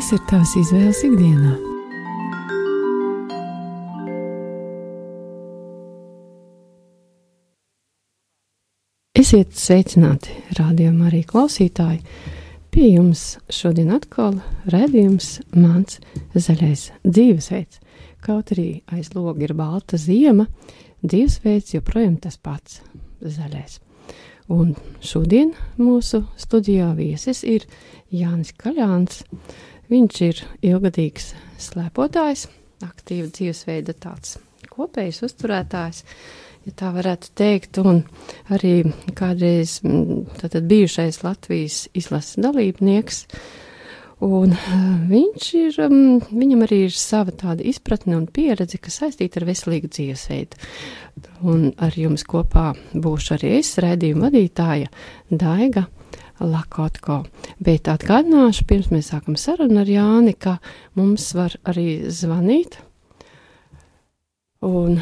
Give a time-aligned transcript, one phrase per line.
[0.00, 1.50] Kādas ir tavas izvēles ikdienā?
[9.20, 12.00] Esiet sveicināti, rādījumā arī klausītāji.
[12.72, 14.38] Pie jums šodien atkal
[14.72, 16.00] redzējums mans
[16.32, 17.84] zaļais dzīvesveids.
[18.24, 20.48] Kaut arī aiz loga ir balta ziema,
[21.04, 22.80] dzīvesveids joprojām tas pats-
[23.36, 23.82] zaļais.
[24.48, 24.72] Un
[25.04, 27.68] šodien mūsu studijā viesis ir
[28.10, 29.20] Jānis Kaļāns.
[29.90, 32.46] Viņš ir ilgadīgs slēpotājs,
[32.86, 34.38] aktīva dzīvesveida tāds
[34.70, 36.04] kopējs uzturētājs
[36.66, 38.02] ja tā varētu teikt, un
[38.52, 38.74] arī
[39.16, 39.78] kādreiz
[40.40, 43.24] tātad, bijušais Latvijas izlases dalībnieks.
[44.20, 44.52] Un
[45.08, 50.60] viņš ir, viņam arī ir sava tāda izpratne un pieredze, kas saistīta ar veselīgu dzīvesveidu.
[51.48, 54.92] Un ar jums kopā būšu arī es, raidījuma vadītāja
[55.32, 55.86] Daiga
[56.40, 57.22] Lakotko.
[57.60, 60.58] Bet atgādināšu, pirms mēs sākam sarunu ar Jāni, ka
[60.98, 62.80] mums var arī zvanīt.
[64.66, 65.00] Un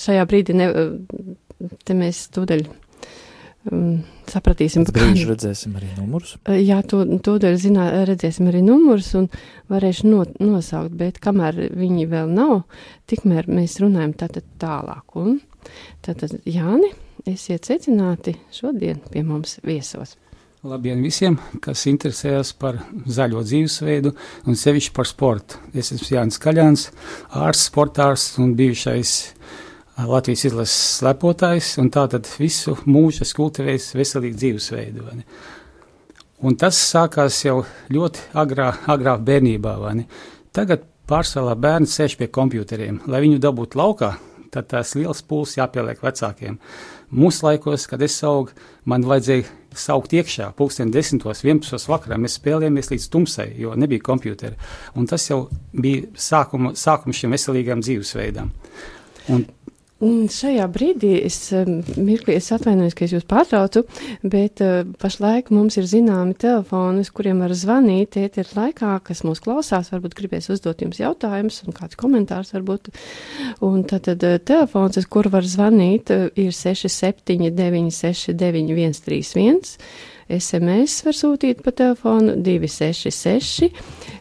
[0.00, 0.70] šajā brīdī ne,
[1.84, 2.64] te mēs tūdaļ
[3.70, 4.00] um,
[4.30, 6.36] sapratīsim, kādā redzēsim arī numurus.
[6.60, 9.28] Jā, to, tūdaļ zinā, redzēsim arī numurus un
[9.72, 12.62] varēšu no, nosaukt, bet kamēr viņi vēl nav,
[13.10, 15.16] tikmēr mēs runājam tātad tālāk.
[15.20, 15.40] Un
[16.06, 16.92] tātad Jāni,
[17.28, 20.16] esiet secināti šodien pie mums viesos.
[20.60, 24.10] Labdien visiem, kas interesējas par zaļo dzīvesveidu
[24.44, 25.56] un sevišķi par sportu.
[25.72, 26.82] Es esmu Jānis Kaļāns,
[27.32, 29.14] ārsts, sportārs un bijušais
[30.10, 35.08] Latvijas izlases slepotājs, un tātad visu mūžu es kultivēju veselīgu dzīvesveidu.
[36.44, 39.74] Un tas sākās jau ļoti agrā, agrā bērnībā.
[40.56, 43.00] Tagad pārsvarā bērni sēž pie kompjuteriem.
[43.08, 44.14] Lai viņu dabūtu laukā,
[44.54, 46.58] tad tās liels pūles jāpieliek vecākiem.
[47.10, 48.54] Mūsu laikos, kad es augu,
[48.88, 52.18] man vajadzēja saukt iekšā, pulksten 10, 11 vakarā.
[52.20, 54.58] Mēs spēlējāmies līdz tumsai, jo nebija kompjutera.
[54.98, 58.50] Un tas jau bija sākums šiem veselīgām dzīvesveidām.
[59.30, 59.44] Un
[60.00, 61.36] Un šajā brīdī es
[62.00, 63.82] mirklī es atvainojos, ka es jūs pārtraucu,
[64.24, 69.42] bet uh, pašlaik mums ir zināmi telefoni, uz kuriem var zvanīt ēter laikā, kas mūs
[69.44, 72.88] klausās, varbūt gribēs uzdot jums jautājumus un kāds komentārs varbūt.
[73.66, 77.92] Un tad, tad uh, telefons, uz kuru var zvanīt, uh, ir 679
[78.24, 79.76] 131.
[80.30, 83.70] SMS var sūtīt pa telefonu 266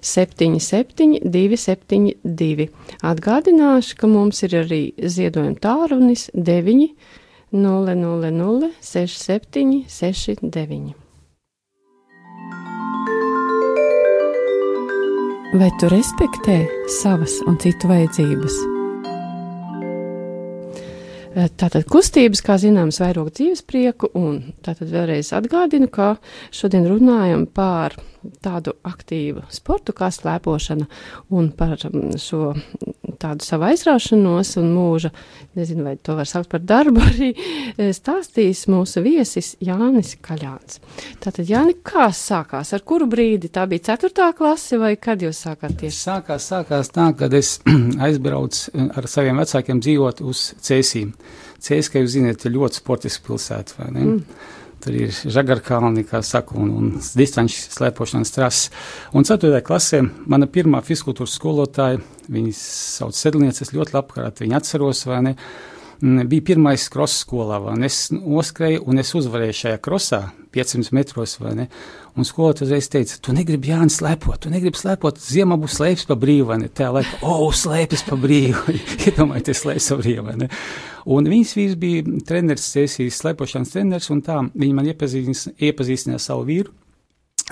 [0.01, 2.69] 77 272.
[3.05, 6.89] Atgādināšu, ka mums ir arī ziedojuma tārunis 9
[7.51, 10.97] 000 67 69.
[15.59, 16.59] Vai tu respektē
[17.01, 18.78] savas un citu vajadzības?
[21.29, 26.15] Eh, tātad kustības, kā zināms, vairāk dzīves prieku, un tātad vēlreiz atgādinu, ka
[26.49, 27.93] šodien runājam par
[28.41, 30.87] tādu aktīvu sportu kā slēpošana
[31.37, 32.55] un par mm, šo
[33.21, 35.11] tādu savu aizraušanos un mūža,
[35.59, 40.79] nezinu, vai to var saukt par darbu, arī e, stāstīs mūsu viesis Jānis Kaļāns.
[41.23, 43.51] Tātad, Jāni, kā sākās, ar kuru brīdi?
[43.53, 45.99] Tā bija ceturtā klase vai kad jūs sākāt tieši?
[45.99, 47.57] Sākās, sākās tā, kad es
[48.07, 51.13] aizbraucu e, ar saviem vecākiem dzīvot uz Cēsīm.
[51.59, 54.05] Cēs, kā jūs zināt, ir ļoti sportiska pilsēta, vai ne?
[54.05, 54.57] Mm.
[54.79, 58.69] Tur ir žagarkalni, kā saka, un, un distanču slēpošanas trases.
[59.11, 59.59] Un 4.
[59.65, 61.99] klasē mana pirmā fizkultūras skolotāja,
[62.31, 62.61] viņas
[62.99, 65.35] sauc Sedlniece, es ļoti labprāt viņu atceros, vai ne,
[66.01, 70.21] bija pirmais kross skolā, es noskrēju un es uzvarēju šajā krosā
[70.55, 71.37] 500 metros,
[72.19, 76.17] Un skolotājs uzreiz teica, tu negribi Jānis slēpot, tu negribi slēpot, ziemā būs slēpes pa
[76.19, 76.67] brīvu, ne?
[76.75, 78.75] Tā laika, o, oh, slēpes pa brīvu,
[79.07, 80.49] iedomājieties, slēpes pa brīvu?
[81.15, 86.75] Un viņas vīrs bija treneris, sesijas slēpošanas treneris, un tā viņi man iepazīstināja savu vīru.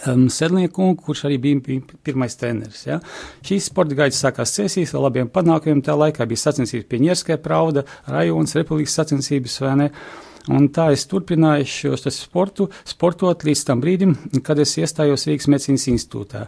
[0.05, 2.83] Um, Sedlnieku, kurš arī bija, bija pirmais treneris.
[2.85, 2.99] Ja.
[3.45, 5.81] Šīs sporta gaitas sākās sesijas ar labiem panākumiem.
[5.81, 9.89] Tā laikā bija sacensības Pieņerskai Prauda, Rajonas Republikas sacensības, vai ne?
[9.89, 14.13] Uh, Un tā es turpināju šo sportu, sportot līdz tam brīdim,
[14.47, 16.45] kad es iestājos Rīgas medicīnas institūtā.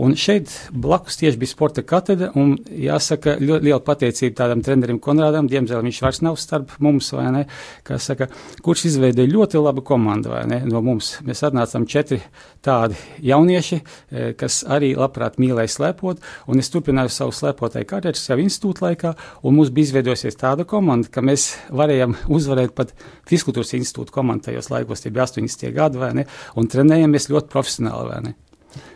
[0.00, 5.46] Un šeit blakus tieši bija sporta katedra, un jāsaka, ļoti liela pateicība tādam trenerim Konrādam,
[5.50, 7.42] diemžēl viņš vairs nav starp mums, vai ne,
[7.86, 8.26] kā saka,
[8.64, 11.12] kurš izveidoja ļoti labu komandu, vai ne, no mums.
[11.26, 12.18] Mēs atnācām četri
[12.64, 18.40] tādi jaunieši, e, kas arī labprāt mīlēja slēpot, un es turpināju savu slēpotāju karjeru jau
[18.42, 19.14] institūta laikā,
[19.46, 22.96] un mums bija izveidojusies tāda komanda, ka mēs varējām uzvarēt pat
[23.30, 26.26] Fiskultūras institūta komandu tajos laikos, tie bija 80 gadi, vai ne,
[26.58, 28.34] un trenējamies ļoti profesionāli, vai ne.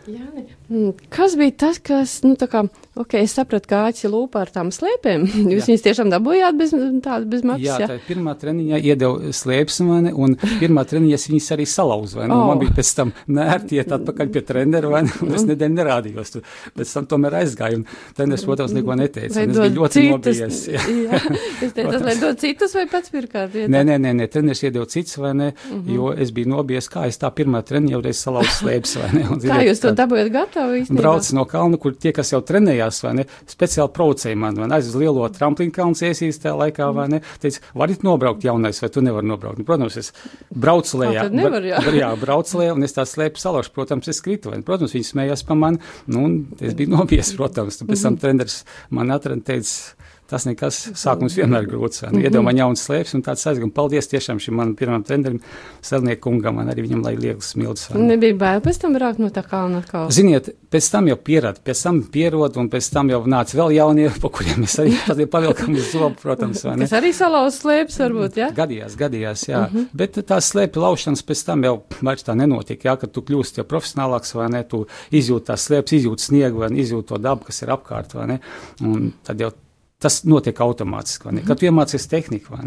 [0.08, 2.64] Jāni, mm, kas bija tas, kas nu, kā,
[2.98, 5.22] Ok, es sapratu, kā āķis lūpā ar tām slēpēm.
[5.52, 5.66] Jūs jā.
[5.68, 6.72] viņus tiešām dabūjāt bez
[7.04, 7.66] tāda bez maksas.
[7.68, 7.88] Jā, jā?
[7.92, 12.34] tā pirmā treniņā iedeva slēpes mani, un pirmā treniņā es viņus arī salauzu, vai ne?
[12.34, 12.48] Oh.
[12.50, 15.14] Man bija pēc tam nērti iet atpakaļ pie trenera, vai ne?
[15.22, 16.48] Un es nedēļu nerādījos tur.
[16.74, 17.86] Pēc tam tomēr aizgāju, un
[18.18, 19.36] treneris, protams, neko neteica.
[19.36, 20.60] Vai es biju ļoti citus, nobijies.
[20.74, 21.22] Jā, jā.
[21.68, 23.54] es teicu, lai dod citus vai pats pirkāt?
[23.54, 25.52] Nē, nē, nē, nē, treneris iedeva citus, vai ne?
[25.52, 25.94] Mm -hmm.
[25.94, 29.24] Jo es biju nobijies, kā es tā pirmā treniņā jau reiz salauzu slēpes, vai ne?
[29.30, 30.82] Un, kā jūs to dabūjāt gatavu?
[30.98, 33.26] Brauc no kalna, kur tie, kas jau trenējās, vai ne?
[33.50, 37.20] speciāli provocēja mani, vai ne, aiz uz lielo tramplīnu kalnu iesīs tajā laikā, vai ne,
[37.42, 39.60] teica, varit nobraukt jaunais, vai tu nevari nobraukt.
[39.60, 40.12] Nu, protams, es
[40.54, 41.26] braucu lejā.
[41.28, 41.82] Tad nevar, jā.
[41.98, 45.44] Jā, braucu lejā, un es tā slēpu salaušu, protams, es kritu, vai, protams, viņi smējās
[45.48, 48.22] pa mani, nu, un es biju nobies, protams, tu pēc tam mhm.
[48.24, 48.60] treneris
[48.94, 49.98] man atrada, teica,
[50.28, 52.02] Tas nekas sākums vienmēr grūts.
[52.02, 52.24] Mm -hmm.
[52.28, 53.72] Iedomā jauns slēpes un tāds aizgājums.
[53.72, 55.40] Paldies tiešām šim manam pirmam trenerim,
[55.80, 57.88] Selnieku kungam, man arī viņam lai liekas smilts.
[57.94, 60.10] Nebija bail pēc tam braukt no tā kalna atkal.
[60.10, 64.10] Ziniet, pēc tam jau pierad, pēc tam pierod un pēc tam jau nāca vēl jaunie,
[64.22, 66.62] pa kuriem mēs arī pavilkam uz zobu, protams.
[66.62, 68.48] Kas arī salauz slēpes varbūt, jā?
[68.48, 68.56] Ja?
[68.58, 69.62] Gadījās, gadījās, jā.
[69.64, 69.86] Mm -hmm.
[69.92, 73.64] Bet tās slēpju laušanas pēc tam jau vairs tā nenotika, jā, kad tu kļūsti jau
[73.64, 77.68] profesionālāks vai ne, tu izjūti tās slēpes, izjūti sniegu vai izjūti to dabu, kas ir
[77.68, 78.40] apkārt vai ne.
[78.82, 79.50] Un tad jau
[79.98, 81.28] Tas notiek automātiski.
[81.28, 81.46] Mm -hmm.
[81.46, 82.58] Kad iemācīties tehniku,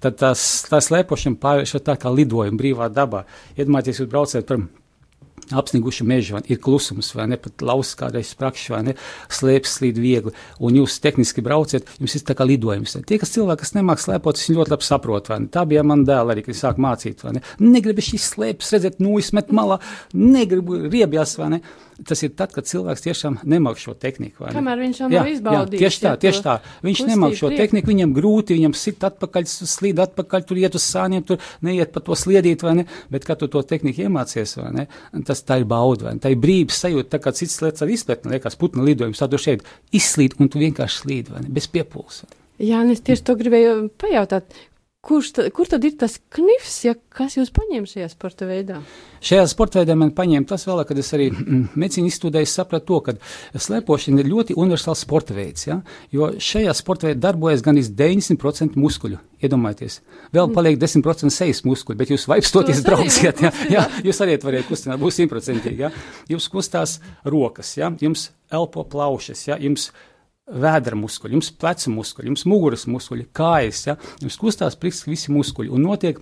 [0.00, 3.24] tad tās, tā slēpošana pārvēršas tā kā lidojuma brīvā dabā.
[3.56, 4.58] Iedomājieties, jūs braucat par
[5.52, 8.94] apsniguši meži, ir klusums, vai ne pat lausas kādreiz sprakšs, vai ne
[9.28, 12.96] slēpjas slīd viegli, un jūs tehniski brauciet, jums ir tā kā lidojums.
[13.06, 15.50] Tie, kas cilvēki, kas nemāk slēpot, viņi ļoti labi saprot, vai ne?
[15.52, 17.44] Tā bija man dēla arī, kad sāk mācīt, vai ne?
[17.60, 19.80] Negribu šīs slēpes redzēt, nu, izmet malā,
[20.14, 21.60] negribu riebjās, vai ne?
[22.08, 24.46] Tas ir tad, kad cilvēks tiešām nemāk šo tehniku.
[24.46, 24.54] Ne?
[24.56, 25.82] Kamēr viņš jau nav izbaudījis.
[25.82, 26.56] Tieši tā, tieši tā.
[26.84, 27.62] Viņš nemāk šo priek.
[27.64, 32.02] tehniku, viņam grūti, viņam sit atpakaļ, slīd atpakaļ, tur iet uz sāniem, tur neiet pa
[32.04, 32.86] to sliedīt, vai ne?
[33.12, 34.86] Bet, kad tu to tehniku iemācies, vai ne?
[35.26, 36.24] Tas tā ir bauda, vai ne?
[36.24, 39.40] Tā ir brīvs sajūta, tā kā cits lietas ar izpletni, liekas, putna lidojums, tad tu
[39.40, 39.64] šeit
[39.94, 41.52] izslīd un tu vienkārši slīd, vai ne?
[41.54, 42.30] Bez piepulsa.
[42.62, 44.54] Jā, es tieši to gribēju pajautāt,
[45.04, 48.78] Kurš ta, kur tad ir tas knifs, ja kas jūs paņēma šajā sporta veidā?
[49.24, 53.00] Šajā sporta veidā man paņēma tas vēl, kad es arī mm, medicīnu izstudēju, sapratu to,
[53.04, 55.76] ka slēpošana ir ļoti universāls sporta veids, ja?
[56.14, 59.20] jo šajā sporta veidā darbojas gan 90% muskuļu.
[59.44, 59.98] Iedomājieties,
[60.32, 60.56] vēl mm.
[60.56, 63.52] paliek 10% sejas muskuļi, bet jūs vaipstoties brauciet, ja?
[63.76, 65.92] jā, jūs arī varat kustināt, būs simtprocentīgi, ja?
[66.32, 66.96] jums kustās
[67.28, 67.92] rokas, ja?
[68.00, 69.60] jums elpo plaušas, ja?
[69.60, 69.90] jums
[70.50, 73.96] vēdra muskuļi, jums pleca muskuļi, jums muguras muskuļi, kājas, ja?
[74.20, 76.20] jums kustās priekš visi muskuļi un notiek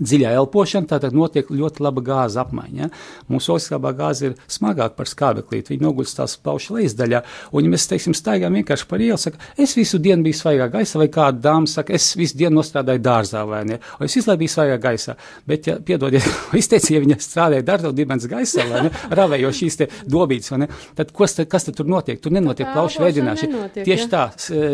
[0.00, 2.78] dziļā elpošana, tātad notiek ļoti laba gāza apmaiņa.
[2.78, 2.90] Ja?
[3.30, 7.22] Mūsu oglekļa gāze ir smagāka par skābeklīti, viņa nogulst tās plaušu lejasdaļā,
[7.52, 11.00] un, ja mēs, teiksim, staigājam vienkārši par ielu, saka, es visu dienu biju svaigā gaisā,
[11.02, 14.44] vai kāda dāma saka, es visu dienu nostrādāju dārzā, vai ne, vai es visu laiku
[14.44, 15.16] biju svaigā gaisā,
[15.48, 16.26] bet, ja, piedodiet,
[16.72, 20.70] teicu, ja viņa strādāja dārzā dibens gaisā, vai ne, ravējo šīs te dobītes, vai ne,
[20.98, 22.20] tad kas, tad, kas tad tur notiek?
[22.22, 23.68] Tur nenotiek plaušu veidināšana.
[23.78, 24.10] Tieši ja?
[24.12, 24.24] tā,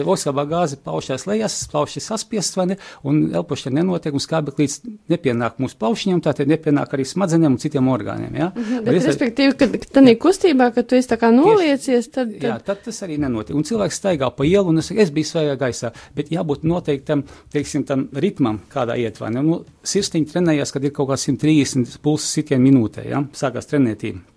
[0.04, 4.82] oglekļa gāze plaušās lejās, plauši saspiest, vai ne, un elpošana nenotiek, un skābeklīts
[5.14, 8.34] nepienāk mūsu plaušņiem, tātad nepienāk arī smadzenēm un citiem orgāniem.
[8.38, 8.50] Ja?
[8.52, 12.34] Mhm, bet, bet respektīvi, kad tā ir kustībā, kad tu esi tā kā noliecies, tad,
[12.34, 12.48] tad...
[12.50, 13.56] Jā, tad tas arī nenotiek.
[13.56, 17.24] Un cilvēks staigā pa ielu, un es, es biju svaigā gaisā, bet jābūt noteiktam,
[17.54, 19.32] teiksim, tam ritmam, kādā ietvarā.
[19.40, 23.24] Nu, sirsniņi trenējās, kad ir kaut kā 130 pulsu sitienu minūtē, ja?
[23.36, 24.33] sākās trenētība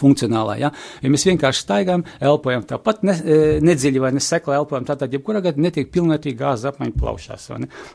[0.00, 0.56] funkcionālā.
[0.60, 0.72] Ja?
[1.02, 5.68] ja mēs vienkārši staigājam, elpojam tāpat ne, e, nedziļi vai nesekli elpojam, tātad jebkurā gadījumā
[5.68, 7.48] netiek pilnvērtīgi gāzes apmaiņa plaušās.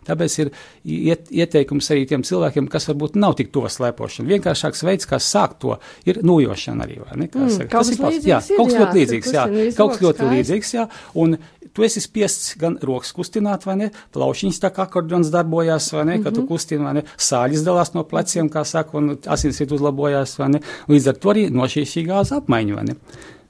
[0.07, 0.51] Tāpēc ir
[0.83, 4.29] iet, ieteikums arī tiem cilvēkiem, kas varbūt nav tik to slēpošana.
[4.35, 6.99] Vienkāršāks veids, kā sākt to, ir nojošana arī.
[7.15, 7.29] Mm,
[7.71, 8.29] tas ir līdzīgs.
[8.29, 9.33] Jā, kaut kas ļoti līdzīgs.
[9.35, 9.45] Jā,
[9.77, 10.73] kaut kas ļoti līdzīgs.
[10.77, 10.87] Jā,
[11.21, 11.37] un
[11.75, 16.11] tu esi spiests gan rokas kustināt, vai ne, plaušiņas tā kā akordions darbojās, vai ne,
[16.11, 16.23] mm -hmm.
[16.23, 16.47] kad tu mhm.
[16.47, 21.07] kustini, vai ne, sāļas dalās no pleciem, kā saka, un asinsriet uzlabojās, vai ne, līdz
[21.09, 22.95] ar to arī no šī šī gāza apmaiņa, vai ne.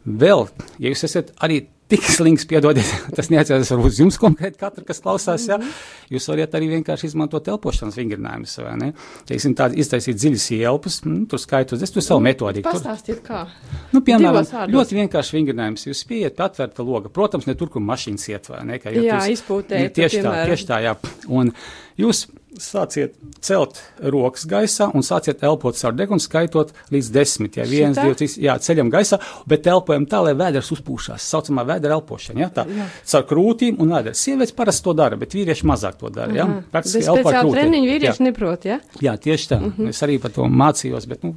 [0.05, 0.47] Vēl,
[0.79, 5.45] ja jūs esat arī tik slings, piedodiet, tas neatiecas uz jums konkrēti, katru, kas klausās,
[5.49, 5.73] jā, mhm.
[6.15, 8.91] jūs varat arī vienkārši izmantot elpošanas vingrinājumus, vai ne?
[9.29, 12.71] Teiksim, tādi iztaisīt dziļas ielpas, nu, tur skaitot, es tur savu metodiku.
[12.71, 13.45] Pastāstiet, kā?
[13.93, 18.29] Nu, piemēram, ļoti vienkārši vingrinājums, jūs pieiet pie atvērta loga, protams, ne tur, kur mašīnas
[18.31, 18.81] iet, vai ne?
[18.81, 19.93] Kā, jā, izpūtēt.
[19.95, 20.97] Tieši tā, tieši tā, jā.
[21.29, 21.53] Un
[22.01, 22.25] jūs
[22.61, 27.57] sāciet celt rokas gaisā un sāciet elpot caur degunu, skaitot līdz desmit.
[27.59, 29.19] Ja viens, divi, trīs, jā, ceļam gaisā,
[29.49, 31.25] bet elpojam tā, lai vēders uzpūšās.
[31.33, 32.87] Saucamā vēdera elpošana, ja, tā, jā.
[33.13, 34.23] caur krūtīm un vēders.
[34.25, 36.47] Sievietes parasti to dara, bet vīrieši mazāk to dara, ja.
[36.71, 37.59] Praktiski elpo ar krūtīm.
[37.59, 38.27] Treniņu vīrieši jā.
[38.29, 38.79] neprot, ja?
[39.03, 39.59] Jā, tieši tā.
[39.61, 39.89] Mm -hmm.
[39.89, 41.35] Es arī par to mācījos, bet, nu,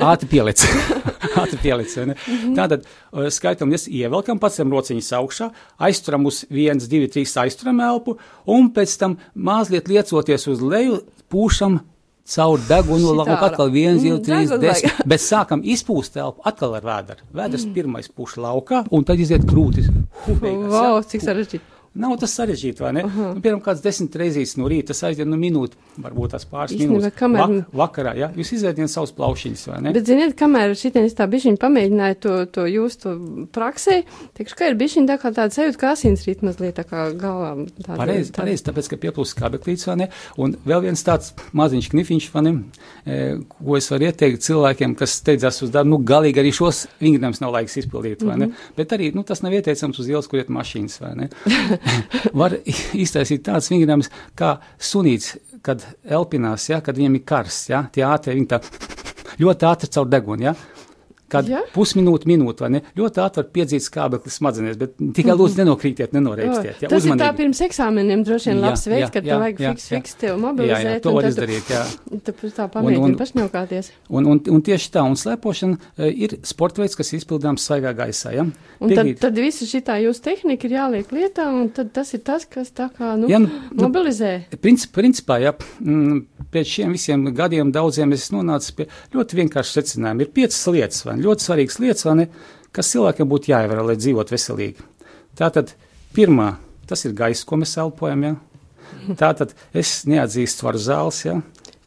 [0.00, 0.64] ātri pielic.
[1.42, 2.14] ātri pielic, ne?
[2.14, 2.54] Mm -hmm.
[2.56, 8.18] Tātad, uh, skaitam, mēs ievelkam, pacem rociņas augšā, aizturam uz viens, divi, trīs aizturam elpu,
[8.46, 11.00] un pēc tam mazliet liecoties uz leju,
[11.32, 11.80] pūšam
[12.28, 14.68] caur degunu lauku, atkal 1, 2, Mm, 3, degunu 10.
[14.68, 15.00] vajag.
[15.08, 17.24] Bet sākam izpūst telpu atkal ar vēdru.
[17.32, 17.74] Vēders mm.
[17.76, 19.88] pirmais puš laukā, un tad iziet krūtis.
[19.88, 20.04] Ja?
[20.68, 21.77] Wow, cik sarežģīti.
[21.94, 23.02] Nav tas sarežģīti, vai ne?
[23.04, 23.34] Uh -huh.
[23.34, 26.98] nu, piemēram, kāds desmit reizes no rīta, tas aiziet no minūtes, varbūt tās pāris Īstenībā,
[27.00, 27.16] minūtes.
[27.18, 28.28] kamēr- Vak vakarā, ja?
[28.36, 29.92] Jūs izvērtiet savus plaušiņus, vai ne?
[29.92, 33.14] Bet, ziniet, kamēr šitien es tā bišķiņ pamēģināju to, to jūs to
[33.52, 34.02] praksē,
[34.38, 37.66] teikšu, ka ir bišķiņ tā kā tāda sajūta, ka asins rīt mazliet tā kā galvā.
[37.86, 40.08] Pareizi, tāda- pareizi, tāpēc, ka pieplūst skabeklīts, vai ne?
[40.36, 42.62] Un vēl viens tāds maziņš knifiņš, vai ne?
[43.06, 47.40] E, ko es varu ieteikt cilvēkiem, kas steidzās uz darbu, nu, galīgi arī šos vingrinājums
[47.40, 48.46] nav laiks izpildīt, vai ne?
[48.46, 48.76] Mm -hmm.
[48.76, 51.28] Bet arī, nu, tas nav ieteicams uz ielas, kur iet mašīnas, vai ne?
[52.40, 58.06] Var iztaisīt tāds vingrinājums, kā sunīts, kad elpinās, ja, kad viņiem ir karsts, ja, tie
[58.08, 58.62] ātri, viņi tā
[59.42, 60.56] ļoti ātri caur degunu, ja.
[61.28, 61.60] Kad Ja?
[61.74, 62.80] pusminūte, minūte, vai ne?
[62.96, 66.80] Ļoti ātri var piedzīt skābekli smadzenēs, bet tikai lūdzu nenokrītiet, nenoreikstiet.
[66.80, 67.36] Ja, Tas ir tā uzmanīgi.
[67.36, 69.98] pirms eksāmeniem droši vien Jā, labs veids, jā, kad jā, tev vajag jā, fiks, jā.
[69.98, 70.88] fiks tev Jā, mobilizēt.
[70.88, 71.82] jā, to un var izdarīt, jā.
[72.28, 73.90] Tu pēc tā pamēģini pašņaukāties.
[74.08, 78.32] Un, un, un tieši tā, un slēpošana e, ir sporta veids, kas izpildāms svaigā gaisā.
[78.32, 78.46] Ja?
[78.80, 82.48] Un tad, tad visa šī jūsu tehnika ir jāliek lietā, un tad tas ir tas,
[82.48, 84.32] kas tā kā, nu, ja, nu, nu, mobilizē.
[84.64, 90.24] princip, principā, ja mm, pēc šiem visiem gadiem daudziem es nonācu pie ļoti vienkārša secinājuma.
[90.24, 91.17] Ir piecas lietas, vai ne?
[91.24, 92.28] Ļoti svarīgas lietas, ne,
[92.74, 94.84] kas cilvēkiem būtu jāievēro, lai dzīvotu veselīgi.
[95.38, 95.74] Tātad,
[96.16, 96.56] pirmā,
[96.90, 98.24] tas ir gaisa, ko mēs elpojam.
[98.24, 98.34] Ja?
[99.20, 101.20] Tātad, es neatzīstu svaru zāles.
[101.26, 101.38] Ja?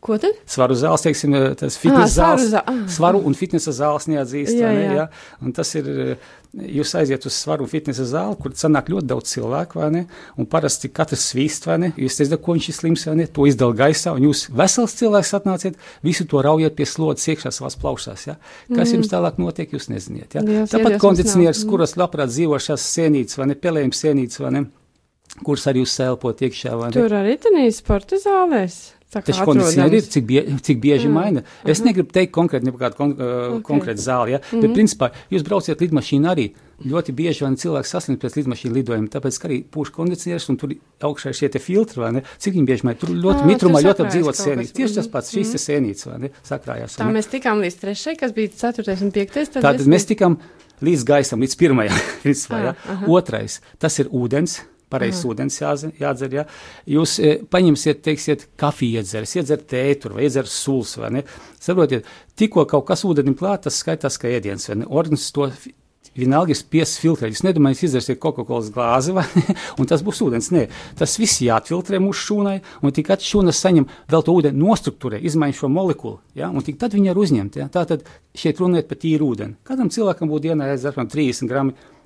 [0.01, 0.37] Ko tad?
[0.49, 2.51] Svaru zāles, teiksim, tas Ā, fitnesa svaru zāles.
[2.55, 2.75] zā- ā.
[2.89, 4.55] Svaru un fitnesa zāles neatzīst.
[4.57, 4.95] Jā, vai ne, jā.
[5.03, 5.07] ja?
[5.45, 9.79] Un tas ir, eh, jūs aiziet uz svaru fitnesa zāli, kur sanāk ļoti daudz cilvēku,
[9.79, 10.01] vai ne?
[10.39, 11.91] Un parasti katrs svīst, vai ne?
[11.99, 13.27] Jūs teicat, ko viņš ir slims, vai ne?
[13.31, 17.79] To izdala gaisā, un jūs vesels cilvēks atnāciet, visu to raujiet pie slodzes iekšā savās
[17.79, 18.37] plaušās, ja?
[18.67, 18.93] Kas mm.
[18.97, 20.43] jums tālāk notiek, jūs neziniet, ja?
[20.43, 23.59] Jā, Tāpat kondicionieris, kuras labprāt dzīvo šās sienītes, vai ne?
[23.59, 24.65] Pelējums sienītes, vai ne?
[25.45, 26.97] Kuras arī jūs sēlpot iekšā, vai ne?
[26.99, 28.81] Tur arī tenīs sporta zālēs.
[29.11, 31.11] Taču kondicionieri ir, cik, bie, cik bieži Jā.
[31.11, 31.41] maina.
[31.67, 33.63] Es negribu teikt konkrēti, nekādu kon, uh, Ok.
[33.67, 34.37] konkrētu zāli, ja?
[34.39, 34.61] mm -hmm.
[34.61, 36.51] bet principā jūs brauciet lidmašīnu arī.
[36.81, 40.69] Ļoti bieži vien cilvēks saslimst pēc lidmašīnu lidojuma, tāpēc, ka arī pūš kondicionieris un tur
[41.01, 42.23] augšā ir šie filtri, vai ne?
[42.39, 42.99] Cik viņi bieži maina?
[42.99, 44.71] Tur ļoti Ā, mitrumā, ļoti apdzīvot sienītes.
[44.73, 45.11] Tieši tas Mhm.
[45.11, 46.29] pats, šīs te sienītes, vai ne?
[46.43, 46.97] Sakrājās.
[46.97, 49.49] Tā mēs tikām līdz trešajai, kas bija ceturtais un piektais.
[49.51, 50.37] tad Tātad mēs tikām
[50.81, 51.93] līdz gaisam, līdz pirmajam.
[52.23, 52.75] principā, Ah, ja?
[53.07, 54.61] Otrais, tas ir ūdens.
[54.91, 56.37] Pareizs ūdens jādzer, jādzer.
[56.41, 56.45] Ja?
[56.97, 61.27] Jūs e, paņemsiet, teiksiet, kafiju iedzeres, iedzerat tēturu vai iedzerat sulas, vai ne?
[61.61, 64.89] Saprotiet, tikko kaut kas ūdenim klāt, tas skaitās kā ēdiens, vai ne?
[64.91, 65.47] Organisms to
[66.17, 67.31] vienalga ir spiests filtrēt.
[67.31, 69.25] Jūs nedomājat, jūs izdzersiet Coca-Cola glāzi, vai?
[69.79, 70.51] Un tas būs ūdens.
[70.53, 70.65] Nē,
[70.99, 75.59] tas viss jāatfiltrē mūsu šūnai, un tikai tad šūna saņem vēl to ūdeni nostruktūrē, izmaiņu
[75.61, 76.51] šo molekulu, ja?
[76.51, 77.59] un tik tad viņi var uzņemt.
[77.61, 77.69] Ja?
[77.71, 78.05] Tātad
[78.37, 79.57] šeit runiet par tīru ūdeni.
[79.67, 82.00] Kādam cilvēkam būtu dienā jāizdzer apmēram 30 gramu eh,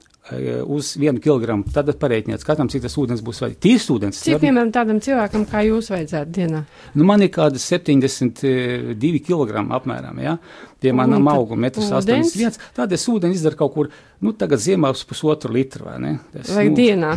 [0.65, 1.63] uz vienu kilogramu.
[1.73, 3.61] Tad pareiķiniet, katram cik tas ūdens būs vajadzīgs.
[3.61, 4.21] Tīrs ūdens.
[4.23, 6.63] Cik, ne- piemēram, tādam cilvēkam kā jūs vajadzētu dienā?
[6.95, 10.37] Nu, man ir kāda 72 kg apmēram, ja?
[10.85, 12.33] pie manām Un tad auguma, metrs ūdens?
[12.35, 12.59] 81.
[12.77, 13.89] Tad es ūdeni izdaru kaut kur,
[14.21, 16.11] nu, tagad ziemā uz pusotru litru, vai ne?
[16.33, 17.13] Tas, Vai nu, dienā?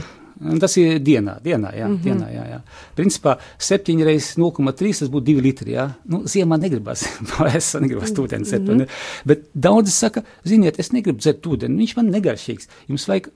[0.60, 2.02] Tas ir dienā, dienā, jā, mm -hmm.
[2.04, 2.60] dienā, jā, jā.
[2.94, 5.88] Principā 7 reizes 0,3 tas būtu 2 litri, jā.
[6.04, 7.02] Nu, ziemā negribas,
[7.56, 8.88] es negribas ūdeni dzert, mm -hmm.
[9.24, 13.30] bet daudzi saka, ziniet, es negribu dzert ūdeni, viņš man negaršīgs, jums vajag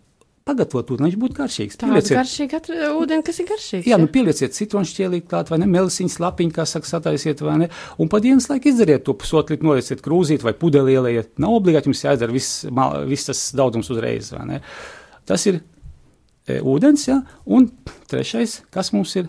[0.44, 1.78] pagatavot ūdeni, viņš būtu garšīgs.
[1.78, 2.60] Tāda Pielieciet- garšīga
[2.98, 3.86] ūdeni, kas ir garšīgs.
[3.86, 7.68] Jā, nu pielieciet citronu šķielīt klāt, vai ne, melisiņas lapiņu, kā saka, sataisiet, vai ne,
[7.98, 11.38] un pa dienas laiku izdariet to pusotru litru, nolieciet krūzīt vai pudeli ielieciet.
[11.38, 12.66] Nav obligāti jums jāizdara viss,
[13.06, 14.60] viss tas daudzums uzreiz, vai ne.
[15.24, 15.60] Tas ir
[16.48, 17.70] ūdens, jā, un
[18.10, 19.28] trešais, kas mums ir,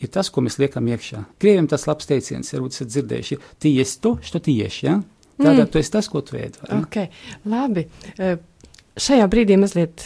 [0.00, 1.24] ir tas, ko mēs liekam iekšā.
[1.42, 5.00] Krieviem tas labs teiciens, varbūt esat dzirdējuši, tījies to, što tījies, jā.
[5.38, 5.70] Tātad Mm.
[5.70, 6.80] tu esi tas, ko tu ēd, ne?
[6.82, 6.96] Ok,
[7.46, 7.86] labi.
[8.18, 8.36] Eh,
[8.98, 10.02] Šajā brīdī mazliet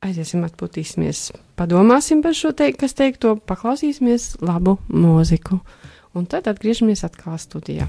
[0.00, 5.58] aiziesim, atpūtīsimies, padomāsim par šo teikt, kas teikto, paklausīsimies labu mūziku.
[6.14, 7.88] Un tad atgriežamies atkal studijā.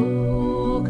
[0.00, 0.88] Lūk,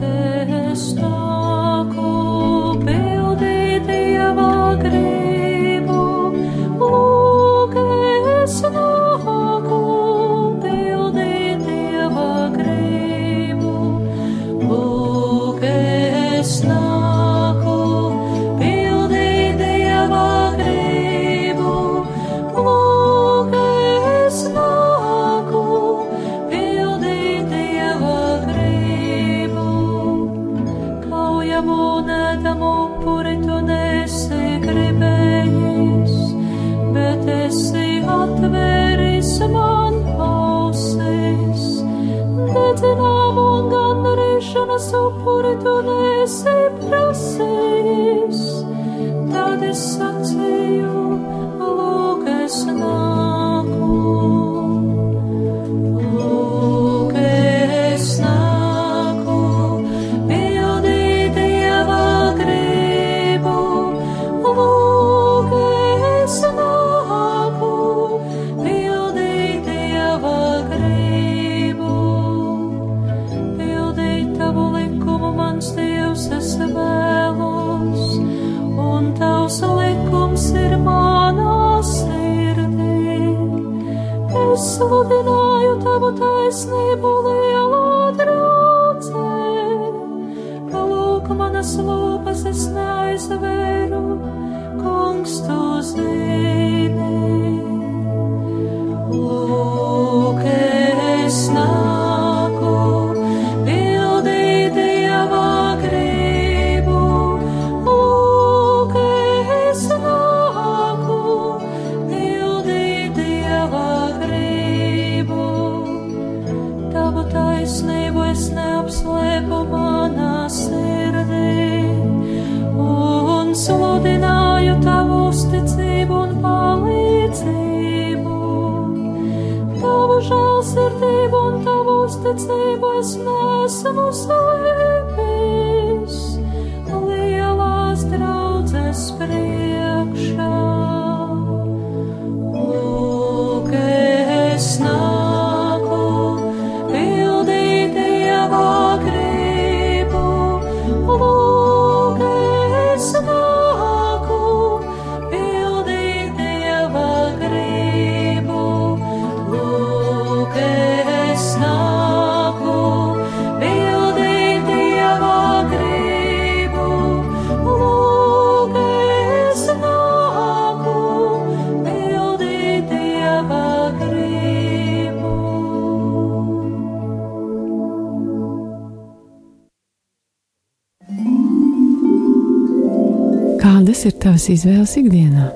[184.40, 185.46] Tavas izvēles ikdienā?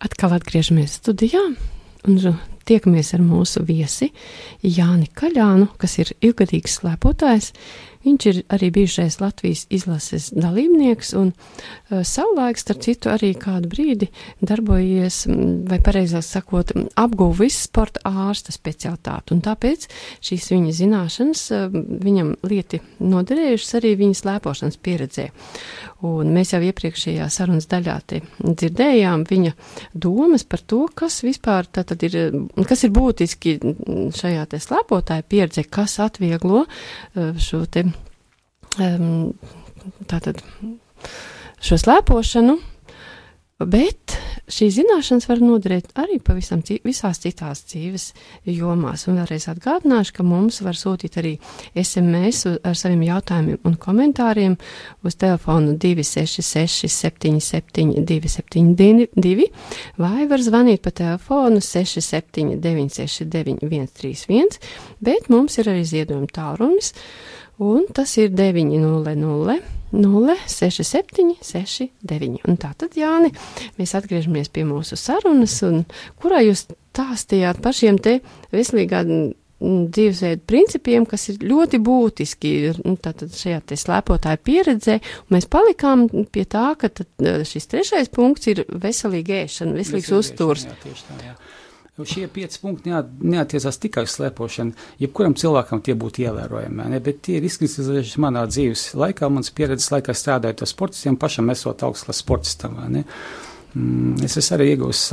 [0.00, 1.42] Atkal atgriežamies studijā
[2.08, 4.08] un tiekamies ar mūsu viesi
[4.64, 7.50] Jāni Kaļānu, kas ir ilgadīgs slēpotājs.
[8.04, 14.10] Viņš ir arī bijušais Latvijas izlases dalībnieks un uh, savulaik, starp citu, arī kādu brīdi
[14.44, 15.22] darbojies,
[15.70, 19.34] vai pareizāk sakot, mm, apguvis sporta ārsta specialitāti.
[19.34, 19.88] Un tāpēc
[20.24, 21.66] šīs viņa zināšanas uh,
[22.04, 25.30] viņam lieti noderējušas arī viņa slēpošanas pieredzē.
[26.04, 27.96] Un mēs jau iepriekšējā sarunas daļā
[28.44, 29.52] dzirdējām viņa
[29.96, 31.68] domas par to, kas vispār
[32.08, 32.16] ir,
[32.68, 33.56] kas ir būtiski
[34.18, 39.32] šajā te slēpotāja pieredze, kas atvieglo uh, šo te um,
[40.10, 40.42] tātad
[41.64, 42.58] šo slēpošanu,
[43.64, 44.03] bet
[44.50, 48.06] šīs zināšanas var noderēt arī pavisam visās citās dzīves
[48.48, 49.06] jomās.
[49.08, 51.34] Un vēlreiz atgādināšu, ka mums var sūtīt arī
[51.80, 54.56] SMS ar saviem jautājumiem un komentāriem
[55.04, 59.48] uz telefonu 266 77 272
[60.00, 64.58] vai var zvanīt pa telefonu 67 969 131,
[65.04, 66.92] bet mums ir arī ziedojuma tālrunis
[67.62, 69.60] un tas ir 900
[69.94, 72.42] 067 69.
[72.48, 73.30] Un tā tad, Jāni,
[73.78, 75.84] mēs atgriežamies pie mūsu sarunas, un
[76.22, 78.18] kurā jūs stāstījāt par šiem te
[78.54, 79.04] veselīgā
[79.64, 82.50] dzīvesveidu principiem, kas ir ļoti būtiski
[83.04, 84.98] tātad šajā te slēpotāja pieredzē,
[85.32, 87.08] mēs palikām pie tā, ka tad,
[87.48, 90.66] šis trešais punkts ir veselīga ēšana, veselīgs uzturs.
[90.68, 91.36] Jā, tā, jā.
[91.94, 94.74] Šie pieci punkti neat, neatiecās tikai uz slēpošanu.
[94.98, 96.98] Jebkuram cilvēkam tie būtu ievērojami, ne?
[96.98, 101.84] bet tie ir izkristalizējušies manā dzīves laikā, manas pieredzes laikā strādājot ar sportistiem, pašam esot
[101.86, 102.80] augstklases sportistam.
[102.82, 105.04] Mm, Es esmu arī iegūmis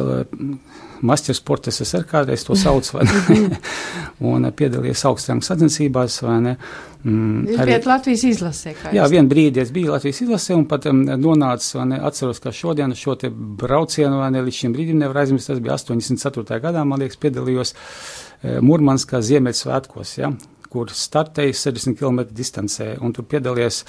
[1.01, 1.57] master esmu
[1.97, 3.59] arī kādreiz to sauc, vai ne?
[4.31, 6.55] un eh, piedalījies augstākās sacensībās, vai ne?
[7.01, 10.85] Mm, Jūs bijat Latvijas izlasē, Jā, jūs vienā brīdī es biju Latvijas izlasē un pat
[10.91, 15.01] um, nonācu, vai ne, atceros, ka šodien šo te braucienu, vai ne, līdz šim brīdim
[15.01, 16.61] nevar aizmirst, tas bija 84.
[16.61, 20.29] gadā, man liekas, piedalījos e, Murmanskā Ziemeļsvētkos, ja,
[20.71, 23.81] kur startēja 60 km distancē, un tur piedalījās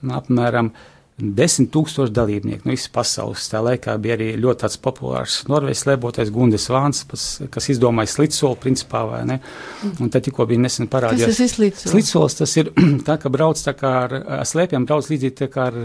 [0.00, 0.72] nu, apmēram
[1.14, 3.46] 10 tūkstoši dalībnieku no visas pasaules.
[3.46, 9.04] Tā laikā bija arī ļoti populārs norvēģis slēpotais Gundes Vāns, pas, kas izdomāja slitsoli principā,
[9.06, 9.36] vai ne?
[10.02, 11.30] Un tad tikko bija nesen Kas parādījās.
[11.30, 11.92] tas ir slīdsolis?
[11.92, 12.72] Slitsols tas ir
[13.06, 15.78] tā, ka brauc tā kā ar, ar slēpjiem, brauc līdzīgi tā kā ar,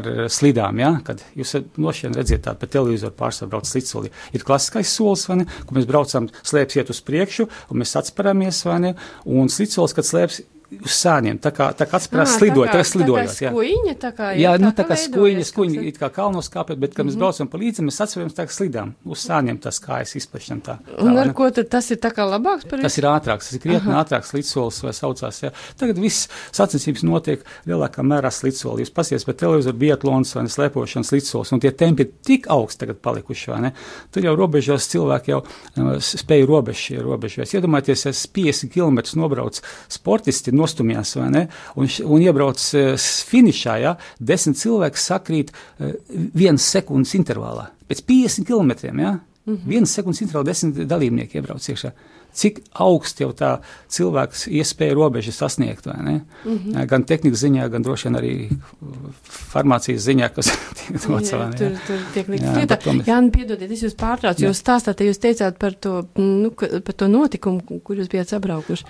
[0.00, 0.90] ar slidām, ja?
[1.06, 4.10] kad jūs nošķien redziet tādu pa televizoru pārstāv brauc slitsoli.
[4.34, 8.64] Ir klasiskais solis, vai ne, kur mēs braucam, slēps iet uz priekšu, un mēs atsparamies,
[8.66, 10.42] vai ne, un slitsolis, kad slēps
[10.82, 12.84] uz sāniem, tā kā, tā kā atspērās Ā, slidot, tā kā-.
[12.84, 13.52] Tā kā jā.
[13.52, 17.08] skuiņa, tā kā, Jā, nu tā kā skuiņa, skuiņa, it kā kalnos kāpēt, bet, kad
[17.08, 20.78] mēs braucam pa līdzi, mēs atceramies tā kā slidām, uz sāniem tās kājas izplešam tā.
[20.84, 21.36] tā Un ar ne?
[21.36, 24.34] ko tad tas ir tā kā labāks par Tas ir ātrāks, tas ir krietni ātrāks
[24.36, 25.40] līdzsolis vai saucās.
[25.44, 25.52] Jā.
[25.80, 28.84] Tagad viss sacensības notiek lielākā mērā slīdsoli.
[28.84, 33.00] Jūs pasies pēc televizoru biatlons vai slēpošanas līdzsolis, un tie tempi ir tik augsti tagad
[33.04, 33.72] palikuši, vai ne?
[34.14, 35.40] Tur jau robežos cilvēki jau
[36.04, 37.54] spēja robežu, robežos.
[37.56, 39.60] Iedomājieties, es 50 km nobrauc
[39.92, 41.44] sportisti nostumjās, vai ne?
[41.76, 45.94] Un, un iebrauc uh, finišā, jā, desmit cilvēki sakrīt uh,
[46.34, 47.70] vienas sekundes intervālā.
[47.88, 49.14] Pēc 50 km, jā.
[49.44, 49.68] Mm -hmm.
[49.68, 51.92] Viena sekundes intervālā desmit dalībnieki iebrauc iekšā.
[52.34, 53.58] Cik augsts jau tā
[53.94, 55.86] cilvēks iespēja robežu sasniegt?
[55.86, 56.86] Mm -hmm.
[56.86, 58.32] Gan tehnikas ziņā, gan droši vien arī
[59.52, 60.46] farmācijas ziņā, kas
[60.78, 61.30] tiek dots.
[61.30, 62.78] Tur, tur tiek likt Jā, lietā.
[62.84, 64.42] mēs- Jā, nu, piedodiet, es jūs pārtraucu.
[64.44, 64.48] Jā.
[64.50, 68.84] Jūs stāstāt, jūs teicāt par to, nu, par to notikumu, kur jūs bijāt sabraukuši.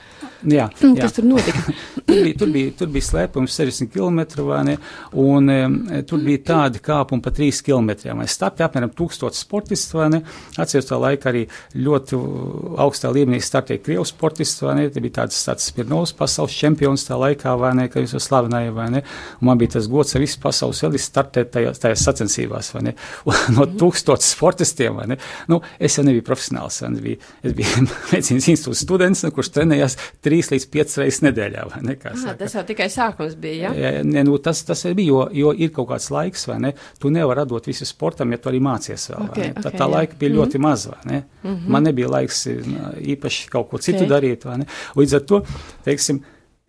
[0.45, 1.03] Jā, Mm, jā.
[1.03, 1.59] Kas tur notika?
[2.07, 4.77] tur, bija, tur, bija, tur bija slēpums 60 km, vai ne?
[5.13, 5.77] Un um,
[6.07, 7.91] tur bija tādi kāpumi pa 3 km.
[8.19, 10.23] Vai starti apmēram 1000 sportisti, vai ne?
[10.59, 12.17] Atceros tā laika arī ļoti
[12.79, 14.85] augstā līmenī startēja Krievijas sportisti, vai ne?
[14.95, 17.89] Te bija tāds, tāds Spirnovs pasaules čempions tā laikā, vai ne?
[17.91, 19.03] Ka jūs esat slavenāji, vai ne?
[19.41, 22.95] Un man bija tas gods ar visu pasaules elites startēt tajās, tajās sacensībās, vai ne?
[23.31, 25.19] Un no 1000 sportistiem, vai ne?
[25.51, 27.03] Nu, es jau nebiju profesionāls, vai ne?
[27.05, 31.83] Biju, es biju medicīnas institūta students, nu, kurš trenējās 3 līdz 5 reizes nedēļā, vai
[31.91, 31.97] ne?
[32.01, 32.37] Kā Ah, saka.
[32.45, 33.75] tas jau tikai sākums bija, jā?
[33.81, 36.73] Jā, nē, nu, tas, tas arī bija, jo, jo ir kaut kāds laiks, vai ne?
[37.03, 39.25] Tu nevari atdot visu sportam, ja tu arī mācies vēl.
[39.29, 39.55] Ok, vai ne?
[39.65, 39.91] tā, tā jā.
[39.97, 41.23] laika bija ļoti maz, vai ne?
[41.45, 42.61] Man nebija laiks eh,
[43.25, 44.11] īpaši kaut ko citu Ok.
[44.11, 44.47] darīt?
[44.97, 45.45] Līdz ar to,
[45.85, 46.23] teiksim,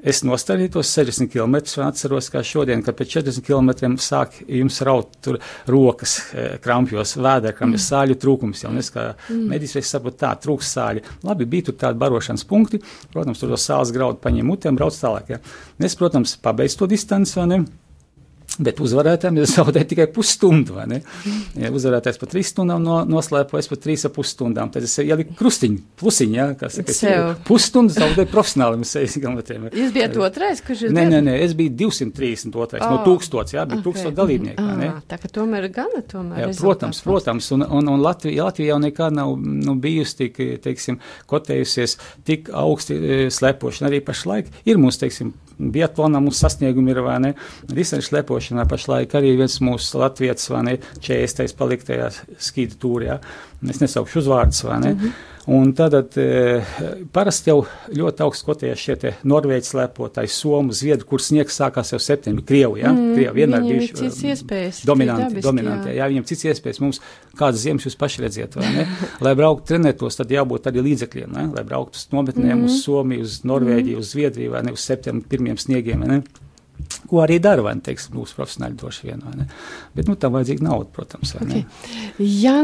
[0.06, 4.82] Es nostājos tos 60 km un atceros, kā šodien, kad pēc 40 km sāk jums
[4.86, 5.30] raut
[5.72, 8.66] rokas eh, krampjos, vēderkrampjos, sāļu trūkums.
[8.68, 11.02] Jau nes kā medicīnas veids saprot, tā trūks sāļi.
[11.24, 12.82] Labi, bija tur tādi barošanas punkti,
[13.16, 15.32] protams, tur to sāls graudu paņem mutēm, brauc tālāk.
[15.32, 15.40] Ja.
[15.80, 17.64] Es, protams, pabeidzu to distanci, vai ne?
[18.56, 20.78] Bet uzvarētājiem es zaudēju tikai pusstundu?
[21.60, 24.72] Ja uzvarētājs pa trīs stundām no, noslēpojas pa trīs ap pusstunām.
[24.72, 29.68] Tad es ieliku krustiņu, plusiņu, ieliku pusstundu zaudēju profesionālim 6 km.
[29.76, 32.80] Jūs bijat otrais, kurš jūs Nē, nē, nē, es biju 232.
[32.80, 32.96] Oh.
[32.96, 33.04] no.
[33.06, 34.00] 1000, jā, bija Ok.
[34.00, 34.90] 1000 dalībnieki, vai ne?
[34.94, 36.46] Ah, tā ka tomēr gana tomēr.
[36.46, 41.00] Jā, protams, protams, un, un, un Latvija, Latvija jau nekad nav nu, bijusi tik, teiksim,
[41.32, 43.92] kotējusies tik augsti e, slepošana.
[43.92, 47.34] Arī pašlaik ir mums, teiksim, biatlonā mums sasniegumi ir, vai ne?
[47.72, 51.56] Distanču slepošanā pašlaik arī viens mūsu latvietis, vai ne, 40.
[51.58, 53.22] paliktajā skīta tūrijā.
[53.70, 54.94] Es nesaukšu uzvārdus, vai ne?
[54.94, 55.32] Mm -hmm.
[55.48, 56.62] Un tad e,
[57.14, 62.00] parasti jau ļoti augsts kotējas šie te norvēģi slepotāji, somu, zviedru, kur sniegs sākās jau
[62.00, 62.90] septembrī, Krievu, jā?
[62.90, 65.96] Mm, Krievu vienmēr bijuši, cits um, iespējas, Dominanti, dabiski, dominanti, jā.
[65.96, 66.08] jā.
[66.08, 67.02] viņiem cits iespējas mums,
[67.38, 68.88] kādas ziemas jūs paši redziet, vai ne?
[69.26, 71.46] Lai brauktu trenētos, tad jābūt arī līdzekļiem, ne?
[71.54, 72.66] Lai brauktu uz nometnēm, mm -hmm.
[72.66, 74.00] uz Somiju, uz Norvēģiju, mm -hmm.
[74.00, 76.22] uz Zviedriju, vai ne, uz septembra pirmiem sniegiem, ne?
[77.10, 79.48] Ko arī dara, vai ne, teiksim, mūsu profesionāļi droši vien, vai ne?
[79.96, 81.62] Bet, nu, tam vajadzīga nauda, protams, vai ne?
[81.62, 82.30] Okay.
[82.42, 82.56] Jā,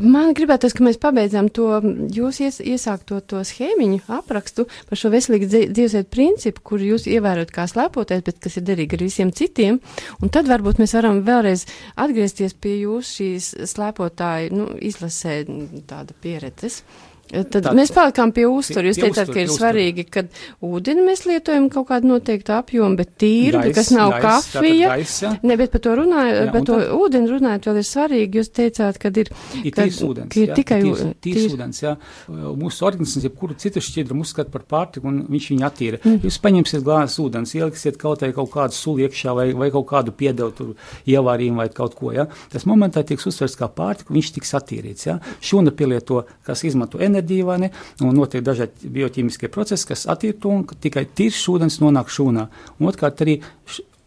[0.00, 1.68] man gribētos, ka mēs pabeidzām to
[2.14, 7.64] jūs ies, iesākto to schēmiņu aprakstu par šo veselīgu dzīvesveidu principu, kur jūs ievērot kā
[7.70, 9.80] slēpoties, bet kas ir derīgi arī visiem citiem.
[10.20, 11.64] Un tad varbūt mēs varam vēlreiz
[12.04, 15.40] atgriezties pie jūsu šīs slēpotāju, nu, izlasē
[15.88, 16.82] tāda pieredzes.
[17.30, 18.86] Tad Tā- mēs palikām pie uzturu.
[18.90, 19.72] Jūs teicāt, ka ir pie uztura.
[19.72, 20.22] svarīgi, ka
[20.62, 24.88] ūdeni mēs lietojam kaut kādu noteiktu apjomu, bet tīru, Gaiss, kas nav gaiss, kafija.
[24.88, 25.30] tātad gaiss, jā.
[25.42, 28.32] Ne, bet par to runājot, Jā, par to tad- ūdeni runājot, vēl ir svarīgi.
[28.38, 29.28] Jūs teicāt, ka ir,
[29.64, 30.28] Ir ka, tīrs ūdens.
[30.30, 31.80] ka ir jā, tikai tīrs, tīrs tīrs- ūdens.
[31.82, 31.96] Jā.
[32.28, 35.98] Mūsu organisms, jebkuru citu šķidrumu uzskata par pārtiku, un viņš viņu attīra.
[36.04, 36.20] Mm.
[36.20, 40.12] Jūs paņemsiet glāzi ūdens, ieliksiet kaut, vai kaut kādu sulu iekšā, vai, vai kaut kādu
[40.12, 40.74] piedevu tur
[41.06, 42.12] ievārījumu vai kaut ko.
[42.12, 42.26] Ja.
[42.52, 45.06] Tas momentā tiks uztverts kā pārtika, viņš tiks attīrīts.
[45.06, 45.18] Ja.
[45.40, 47.70] Šūna pielieto, kas izmanto enerģiju, vai ne,
[48.02, 52.48] un notiek dažādi bioķīmiskie procesi, kas attīra to, un tikai tīrs ūdens nonāk šūnā.
[52.78, 53.40] Un otrkārt arī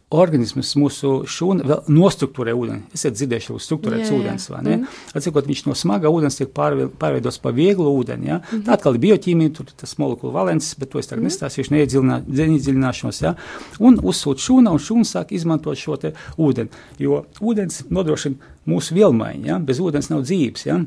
[0.08, 2.86] organisms, mūsu šūna vēl nostruktūrē ūdeni.
[2.96, 4.76] Esat dzirdējuši, ka struktūrēts ūdens, vai ne?
[5.12, 8.30] Atcīmot, viņš no smaga ūdens tiek pārve- pārveidots par vieglu ūdeni.
[8.30, 8.38] Ja?
[8.40, 8.62] Mm.
[8.64, 12.22] Tā atkal ir bioķīmija, tur tas molekulu valents, bet to es tagad mm nestāstīšu, neiedziļinā-
[12.24, 13.22] neiedziļināšos.
[13.22, 13.36] Ja?
[13.84, 16.70] Un uzsūt šūna, un šūna sāk izmantot šo te ūdeni,
[17.04, 19.60] jo ūdens nodrošina mūsu vielmaiņu, ja?
[19.60, 20.66] bez ūdens nav dzīves.
[20.72, 20.80] Ja?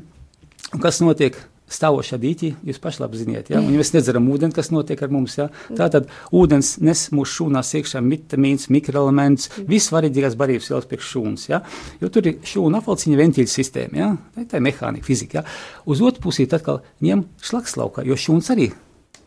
[0.73, 1.37] Un kas notiek?
[1.71, 2.81] Stāvošā dīķī, jūs
[3.21, 3.61] ziniet, ja?
[3.61, 5.37] un ja mēs nedzeram ūdeni, kas notiek ar mums.
[5.39, 5.49] Ja?
[5.79, 11.47] Tātad ūdens nes mūsu šūnās iekšā vitamīns, mikroelements, viss svarīgākās barības vielas priekš šūnas.
[11.53, 11.63] Ja?
[12.03, 14.13] Jo tur ir šūna apvalciņa ventīļu sistēma, ja?
[14.43, 15.41] tā ir mehānika, fizika.
[15.41, 15.59] Ja?
[15.87, 18.73] Uz otru pusī atkal ņem šlaks laukā, jo šūns arī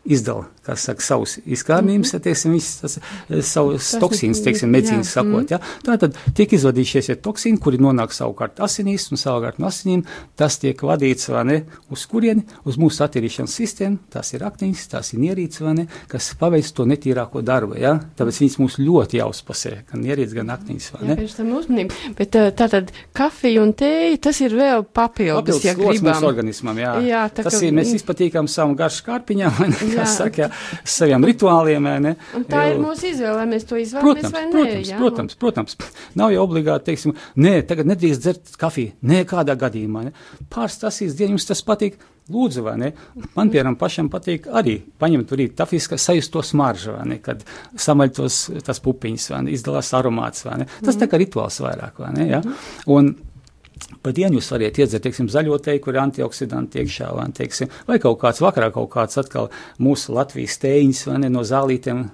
[0.04, 5.12] izdala, saka, savus izkārnījumus, tas eh, savus toksīnus, teiksim, jā, medicīnas mm.
[5.12, 5.60] sakot, ja.
[5.84, 10.04] Tātad tiek izvadījušies ja toksīni, kuri nonāk savukārt asinīs un savukārt no asinīm,
[10.38, 11.58] tas tiek vadīts, vai ne,
[11.94, 16.30] uz kurieni, uz mūsu attīrīšanas sistēmu, tās ir aktiņas, tās ir nierīces, vai ne, kas
[16.40, 17.96] paveic to netīrāko darbu, ja.
[18.18, 22.02] Tāpēc viņas mums ļoti jāuzpasē, gan nierīces, gan aktiņas, Jā, pēc tam uzmanību.
[22.18, 26.10] Bet ā, tātad kafija un tēja, tas ir vēl papildus, Papildus ja gribam.
[26.10, 26.94] mūsu organismam, jā.
[27.04, 29.93] Jā, tā tas ka- ir, mēs izpatīkam savu garšu kārpiņā, Jā.
[29.94, 30.48] kā saka, jā,
[30.96, 32.14] saviem rituāliem, ne.
[32.36, 34.54] Un tā ir Jo- mūsu izvēle, mēs to izvēlamies Protams, vai nē.
[34.54, 34.98] protams, jā?
[35.02, 35.76] protams, protams.
[36.20, 38.94] Nav jau obligāti, teiksim, nē, tagad nedrīkst dzert kafiju.
[39.10, 40.04] Nē, kādā gadījumā.
[40.08, 40.12] Ne?
[40.52, 42.00] Pāris tasīs dienas jums tas patīk.
[42.32, 42.86] Lūdzu, vai ne?
[43.36, 47.18] Man, piemēram, pašam patīk arī paņemt tur tāfīs, ka sajust to smaržu, vai ne?
[47.20, 47.42] Kad
[47.76, 49.52] samaļ tos, tas pupiņas, vai ne?
[49.52, 50.66] Izdalās aromāts, vai ne?
[50.86, 52.24] Tas tā kā rituāls vairāk, vai ne?
[52.30, 52.40] Ja?
[52.96, 53.12] Un
[54.04, 57.96] Pa dienu jūs varat iedzert, teiksim, zaļo teju, kur ir antioksidanti iekšā, vai, teiksim, vai
[58.02, 59.48] kaut kāds vakarā kaut kāds atkal
[59.82, 62.04] mūsu Latvijas tēņas, vai ne, no zālītiem,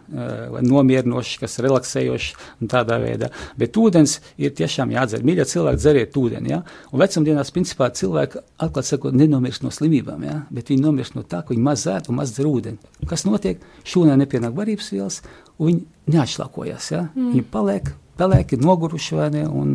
[0.54, 2.30] vai nomierinošs, kas relaksējošs
[2.62, 3.28] un tādā veidā.
[3.60, 5.24] Bet ūdens ir tiešām jādzer.
[5.26, 6.62] Mīļa cilvēki dzeriet ūdeni, ja?
[6.94, 10.40] Un vecumdienās, principā, cilvēki, atklāt sakot, nenomirst no slimībām, ja?
[10.54, 12.94] Bet viņi nomirst no tā, ka viņi maz zēd un maz dzer ūdeni.
[13.10, 13.60] Kas notiek?
[13.84, 15.20] Šūnē nepienāk barības vielas,
[15.58, 17.08] un viņi neatšlakojas, ja?
[17.12, 17.34] Mm.
[17.34, 19.72] Viņi paliek pelēki, noguruši, vai ne, un,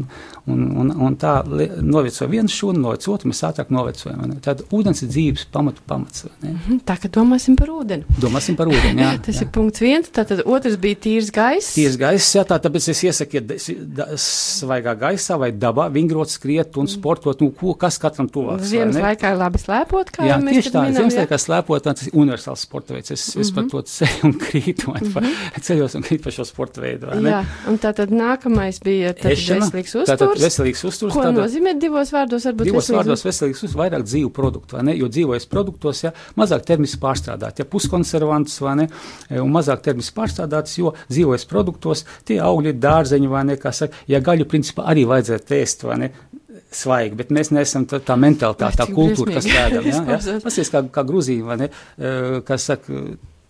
[0.51, 1.33] un, un, un tā
[1.81, 4.35] noveco viens šūnu, novec otru, mēs ātrāk novecojam.
[4.45, 6.27] Tad ūdens ir dzīves pamatu pamats.
[6.41, 8.05] Mhm, tā, ka domāsim par ūdeni.
[8.21, 9.11] Domāsim par ūdeni, jā.
[9.25, 9.47] Tas jā.
[9.47, 11.73] ir punkts viens, tātad otrs bija tīrs gaiss.
[11.75, 16.87] Tīrs gaiss, jā, tā, tāpēc es iesaku, ja svaigā gaisā vai dabā vingrot, skriet un
[16.91, 18.69] sportot, nu, ko, kas katram tuvāks.
[18.71, 22.07] Ziemas laikā ir labi slēpot, kā jā, mēs tieši tā, minam, ziemas laikā slēpot, tas
[22.07, 23.11] ir universāls sporta veids.
[23.11, 23.45] Es, mm -hmm.
[23.45, 23.71] es par Mhm.
[23.71, 25.61] to ceļu un krītu, vai mm -hmm.
[25.65, 27.07] ceļos un krītu par šo sporta veidu?
[27.25, 30.43] Jā, un tātad nākamais bija veselīgs Tātad uzturs.
[30.45, 31.13] veselīgs uzturs.
[31.13, 32.45] Ko tātad- nozīmē divos vārdos?
[32.45, 34.97] Varbūt Divos veselīgs vārdos veselīgs uz vairāk dzīvu produktu, vai ne?
[34.97, 38.87] Jo dzīvojas produktos, ja mazāk termiski pārstrādāt, ja puskonservantus, vai ne?
[39.29, 43.55] e, Un mazāk termiski pārstrādāts, jo dzīvojas produktos tie augļi, dārzeņi, vai ne?
[43.57, 46.11] Kā saka, ja gaļu principā arī vajadzētu ēst, vai ne?
[46.75, 49.85] Svaigi, bet mēs neesam tā, tā mentalitāte, tā kultūra, kas briesmīgi.
[49.85, 50.17] ēdam.
[50.35, 50.39] Ja?
[50.47, 51.69] Pasies kā, kā Gruzija, vai ne?
[51.97, 52.91] E, Kas saka,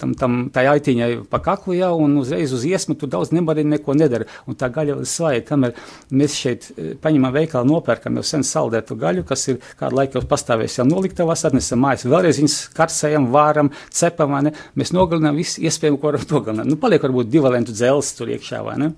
[0.01, 3.95] tam, tam tā aitiņai pa kaklu jau un uzreiz uz iesmu tu daudz nevari neko
[3.97, 4.27] nedara.
[4.49, 5.75] Un tā gaļa ir svaiga, kamēr
[6.15, 10.25] mēs šeit eh, paņemam veikalā nopērkam jau sen saldētu gaļu, kas ir kādu laiku jau
[10.31, 14.55] pastāvēs jau noliktavās, atnesam mājās, vēlreiz viņas karsējam, vāram, cepam, ne?
[14.79, 16.71] Mēs nogalinām visu iespējamo, ko varam nogalināt.
[16.71, 18.91] Nu, paliek varbūt divalentu dzels tur iekšā, vai ne?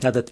[0.00, 0.30] Tātad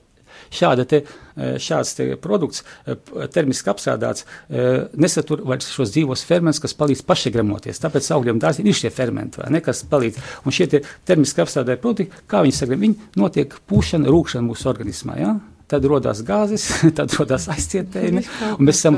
[0.51, 1.03] šāda te,
[1.37, 7.03] eh, šāds te produkts, p- termiski apstrādāts, eh, nesatur vairs šos dzīvos fermentus, kas palīdz
[7.05, 7.81] pašagremoties.
[7.81, 10.17] Tāpēc augļiem dārziem ir šie fermenti, ne, kas palīdz.
[10.45, 15.19] Un šie te termiski apstrādāti produkti, kā viņi sagrem, viņi notiek pūšana, rūkšana mūsu organismā,
[15.19, 15.41] jā?
[15.69, 16.65] Tad rodās gāzes,
[16.99, 18.23] tad rodās aizcietējumi.
[18.55, 18.97] Un mēs esam,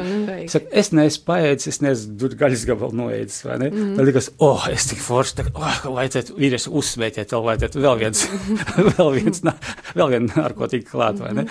[0.53, 3.71] saka, es neesmu paēdis, es neesmu gaļas gabalu noēdis, vai ne?
[3.73, 3.97] Mm.
[3.99, 8.25] Tad liekas, oh, es tik forši, tā, oh, vajadzētu vīrieši uzsvētēt, vēl vajadzētu vēl viens,
[8.95, 9.43] vēl viens,
[9.99, 11.47] vēl viena narkotika klāt, vai ne?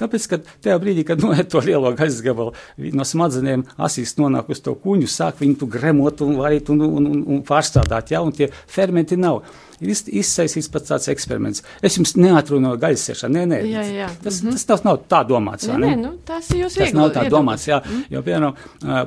[0.00, 2.54] Tāpēc, kad tajā brīdī, kad noiet to lielo gaļas gabalu,
[2.96, 7.18] no smadzenēm asīs nonāk uz to kuņu, sāk viņu gremot un varīt un, un, un,
[7.36, 9.42] un pārstrādāt, jā, un tie fermenti nav.
[9.80, 11.62] Ir iz- izsaistīts pats tāds eksperiments.
[11.80, 13.60] Es jums neatrunu no gaļas sēšanu, nē, nē.
[13.70, 14.08] Jā, jā.
[14.20, 16.02] Tas, tas, tas nav tā domāts, Nē, vai nē, ne?
[16.02, 17.78] nu, tas ir jūs Tas nav tā domāts, jā,
[18.12, 18.58] jo, piemēram,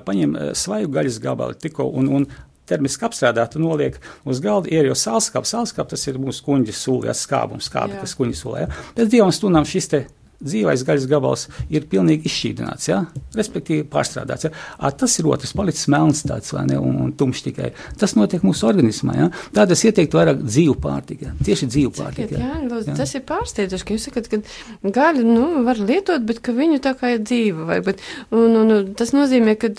[0.07, 2.25] paņem ā, svaigu gaļas gabalu tikko un, un
[2.65, 7.13] termiski apstrādāt un noliek uz galda, ir jau sālskāps, sālskāps, tas ir mūsu kuņģis sūlē,
[7.21, 8.01] skābums, skābi, Jā.
[8.07, 8.69] kas kuņģis sūlē, jā.
[8.97, 10.01] Pēc divām stundām šis te
[10.43, 12.99] dzīvais gaļas gabals ir pilnīgi izšķīdināts, jā,
[13.37, 14.51] respektīvi pārstrādāts, jā.
[14.77, 17.71] A, tas ir otrs, palicis melns tāds, ne, un, un tumšs tikai.
[17.99, 19.29] Tas notiek mūsu organismā, jā.
[19.53, 21.47] Tātad es ieteiktu vairāk dzīvu pārtika, jā.
[21.47, 22.41] tieši dzīvu Sakiet, pārtika.
[22.41, 22.97] jā, lūdzu, Jā.
[22.99, 26.95] tas ir pārsteidzoši, ka jūs sakat, ka gaļu nu, var lietot, bet ka viņu tā
[26.99, 27.67] kā ir dzīva.
[27.69, 29.71] Vai, bet, un, un, un, tas nozīmē, ka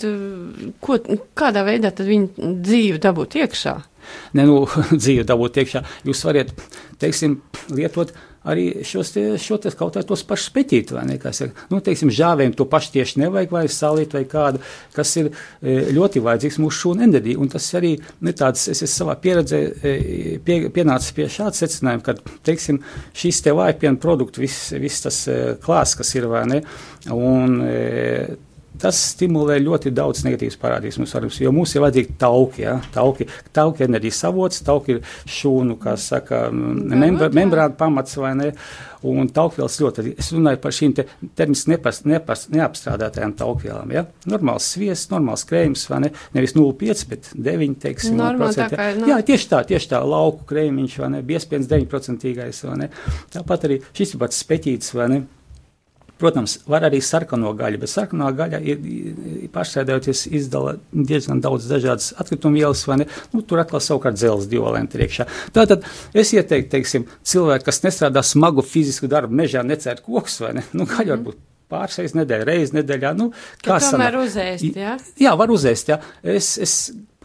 [0.83, 0.99] ko,
[1.37, 3.75] kādā veidā tad viņu dzīvi dabūt iekšā.
[4.37, 4.63] ne, nu,
[5.01, 5.83] dzīvi dabūt iekšā.
[6.07, 6.53] Jūs varat,
[7.01, 7.39] teiksim,
[7.73, 8.13] lietot
[8.45, 11.81] arī šos te, šo te kaut kā tos pašus peķīt, vai ne, kā saka, nu,
[11.83, 14.61] teiksim, žāvēm to pašu tieši nevajag, vai salīt, vai kādu,
[14.95, 18.93] kas ir e, ļoti vajadzīgs mūsu šūnu enerģija, un tas arī, ne tāds, es esmu
[18.95, 19.95] savā pieredzē e,
[20.45, 22.81] pie, pienācis pie šāda secinājuma, ka, teiksim,
[23.17, 26.61] šis te vājpiena produktu, viss, viss tas e, klās, kas ir, vai ne,
[27.15, 27.61] un
[28.81, 32.75] tas stimulē ļoti daudz negatīvas parādības mūsu organismā, jo mums ir vajadzīgi tauki, ja?
[32.95, 35.01] tauki, tauki ir enerģijas avots, tauki ir
[35.37, 38.49] šūnu, kā saka, membra, membrāna pamats vai ne,
[39.05, 41.05] un taukvielas ļoti, es runāju par šīm te
[41.37, 44.05] termiski nepas, nepas, neapstrādātajām taukvielām, ja?
[44.31, 48.89] normāls sviests, normāls krējums, vai ne, nevis 0,5, bet 9, teiksim, Normāli tā 0%, kā,
[48.89, 48.97] ja?
[48.99, 52.27] nu- Jā, tieši tā, tieši tā, lauku krēmiņš, vai ne, biespiens 9%,
[52.65, 52.89] vai ne,
[53.35, 55.21] tāpat arī šis ir pats speķīts, vai ne,
[56.21, 58.83] Protams, var arī sarkano gaļu, bet sarkanā gaļa ir,
[59.43, 63.09] ir pašsēdējoties izdala diezgan daudz dažādas atkrituma vielas, vai ne?
[63.33, 65.25] Nu, tur atkal savukārt dzelzs divalenti ir iekšā.
[65.55, 65.83] Tātad
[66.15, 70.63] es ieteiktu, teiksim, cilvēki, kas nestrādā smagu fizisku darbu, mežā necērt kokus, vai ne?
[70.75, 73.31] Nu, gaļa varbūt pāris nedēļā, reizes nedēļā, nu,
[73.65, 74.19] kā tomēr sanāk?
[74.21, 74.95] uzēst, jā?
[75.19, 75.91] Jā, var uzēst.
[75.91, 75.99] Jā.
[76.35, 76.75] Es, es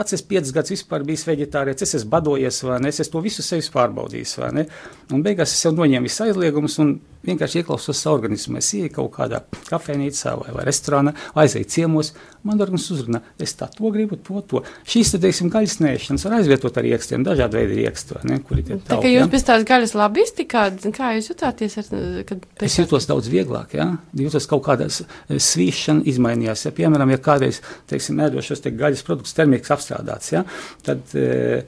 [0.00, 2.88] pats esmu piecus gadus vispār bijis vegetārietis, es esmu badojies, vai ne?
[2.92, 4.66] Es esmu to visu sevis pārbaudījis, vai ne?
[5.12, 8.56] Un beigās es jau noņēmu visu aizliegumus un vienkārši ieklausos savu organismu.
[8.62, 12.14] Es ieju kaut kādā kafejnīcā vai, vai restorānā, aizēju ciemos,
[12.48, 14.62] man organisms uzrunā, es tā to gribu, to, to.
[14.88, 18.38] Šīs, tad, teiksim, gaļas nēšanas var aizvietot ar iekstiem, dažādi veidi iekstu, ne?
[18.48, 19.10] Kuri tie Tā jā.
[19.18, 20.64] jūs pēc tās gaļas labisti, kā,
[20.96, 21.90] kā jūs jutāties, ar,
[22.30, 26.64] kad Es jūtos daudz vieglāk, ja jūtos kaut kāda s- svīšana izmainījās.
[26.70, 27.60] Ja, piemēram, ja kādreiz,
[27.90, 30.44] teiksim, ēdošos te gaļas produktus termiski apstrādāts, ja,
[30.86, 31.64] tad e,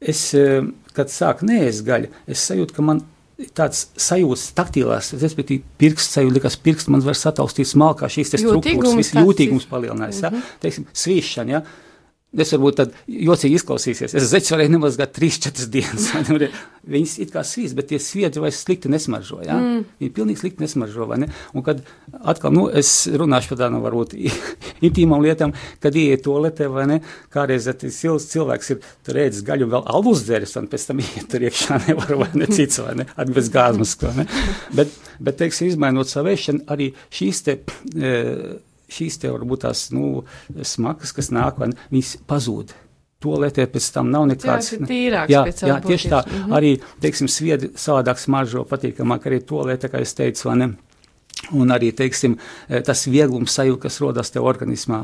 [0.00, 0.62] es, e,
[0.96, 3.02] kad sāku neēst gaļu, es sajūtu, ka man
[3.54, 9.14] tāds sajūtas, taktīlās, respektīvi, pirksts sajūta, likās, pirksts man var sataustīt smalkā, šīs struktūras, viss
[9.14, 10.32] jūtīgums palielinājās, ja?
[10.62, 11.62] teiksim, svīšana, ja?
[12.36, 14.12] Es varbūt tad jocīgi izklausīsies.
[14.12, 16.10] Es zeķis varēju nemazgāt 3-4 dienas.
[16.92, 19.38] Viņas it kā svīst, bet tie sviedri vairs slikti nesmaržo.
[19.46, 19.56] Ja?
[19.56, 19.86] Mm.
[20.02, 21.06] Viņi pilnīgi slikti nesmaržo.
[21.16, 21.30] ne?
[21.56, 21.80] Un kad
[22.20, 24.12] atkal, nu, es runāšu par tādām varbūt
[24.90, 27.00] intīmām lietām, kad ieiet toaletē vai ne,
[27.32, 31.32] kādreiz tas cilvēks ir tur ēdis gaļu un vēl alus dzēris, un pēc tam iet
[31.32, 33.96] tur iekšā nevar vai ne cits vai ne, arī bez gāzmas.
[34.20, 34.28] ne?
[34.76, 37.60] Bet, bet, teiksim, izmainot savu ēšanu, arī šīs te.
[37.96, 38.16] E,
[38.92, 40.24] šīs te varbūt tās nu,
[40.62, 42.74] smagas, kas nāk, ne, viņas pazūd.
[43.18, 44.68] Toaletē pēc tam nav nekāds.
[44.68, 46.20] Cilvēks ir tīrāks jā, jā, tieši tā.
[46.22, 46.44] būtības.
[46.44, 46.52] Mhm.
[46.54, 46.68] Arī,
[47.02, 50.68] teiksim, sviedri savādāk smaržo, patīkamāk arī toaletē, kā es teicu, vai ne.
[51.54, 52.36] Un arī, teiksim,
[52.68, 55.02] eh, tas vieglums sajūta, kas rodas tev organismā,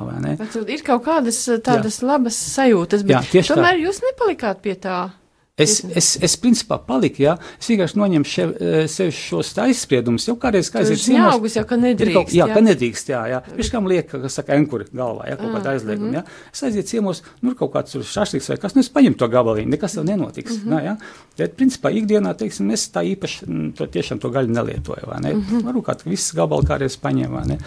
[0.71, 2.07] Ir kaut kādas eh, tādas jā.
[2.07, 3.59] labas sajūtas, bet Jā, tieši tā.
[3.59, 5.13] tomēr jūs nepalikāt pie tā.
[5.55, 10.35] Es, es, es principā paliku, jā, es vienkārši noņemu šev, eh, sev šos aizspriedumus, jau
[10.43, 11.29] kādreiz, kā Tur aiziet ciemos.
[11.29, 12.17] žņaugus jau, ka nedrīkst.
[12.17, 13.39] Kaut, jā, jā, ka nedrīkst, jā, jā.
[13.61, 16.17] Viņš kam liek, ka saka, enkuri galvā, jā, kaut Ah, kāda aizlieguma, mhm.
[16.19, 16.25] jā.
[16.51, 19.71] Es aiziet ciemos, nu, kaut kāds tur šašliks vai kas, nu, es paņemu to gabaliņu,
[19.77, 20.73] nekas tev nenotiks, Mhm.
[20.75, 20.97] nā, jā.
[21.39, 25.35] Bet, principā, ikdienā, teiksim, es tā īpaši, mm, to tiešām to gaļu nelietoju, vai ne.
[25.39, 25.63] Mhm.
[25.71, 27.59] Varu kā viss gabali kādreiz paņem, vai ne.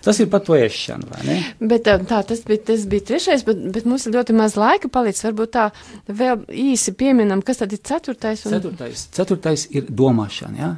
[0.00, 1.44] Tas ir par to ēšanu, vai ne.
[1.60, 5.24] Bet tā, tas, bija, tas bija trešais, bet, bet mums ir ļoti maz laika palicis.
[5.28, 5.70] Varbūt tā
[6.08, 6.92] vēl īsi
[7.34, 8.44] pieminam, kas tad ir ceturtais.
[8.46, 8.52] Un...
[8.52, 10.58] Ceturtais, ceturtais ir domāšana.
[10.58, 10.70] Ja?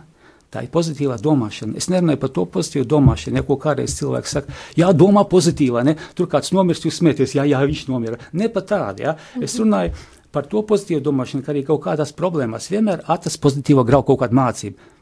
[0.50, 1.76] Tā ir pozitīvā domāšana.
[1.76, 3.36] Es nerunāju par to pozitīvu domāšanu.
[3.36, 5.96] Ja ko kādreiz cilvēks saka, jā, domā pozitīvā, ne?
[6.14, 8.18] tur kāds nomirst, jūs smieties, jā, jā, viņš nomira.
[8.32, 9.02] Ne par tādu.
[9.02, 9.16] Ja?
[9.40, 9.92] Es runāju
[10.32, 14.36] par to pozitīvu domāšanu, ka arī kaut kādās problēmās vienmēr atrast pozitīvo grau kaut kādu
[14.36, 14.92] mācību.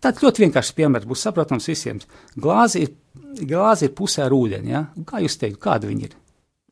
[0.00, 2.00] Tāds ļoti vienkāršs piemērs būs saprotams visiem.
[2.40, 2.94] Glāze ir,
[3.44, 4.72] glāze ir pusē ar ūdeni.
[4.72, 4.86] Ja?
[4.96, 6.16] Un Kā jūs teikt, kāda viņa ir?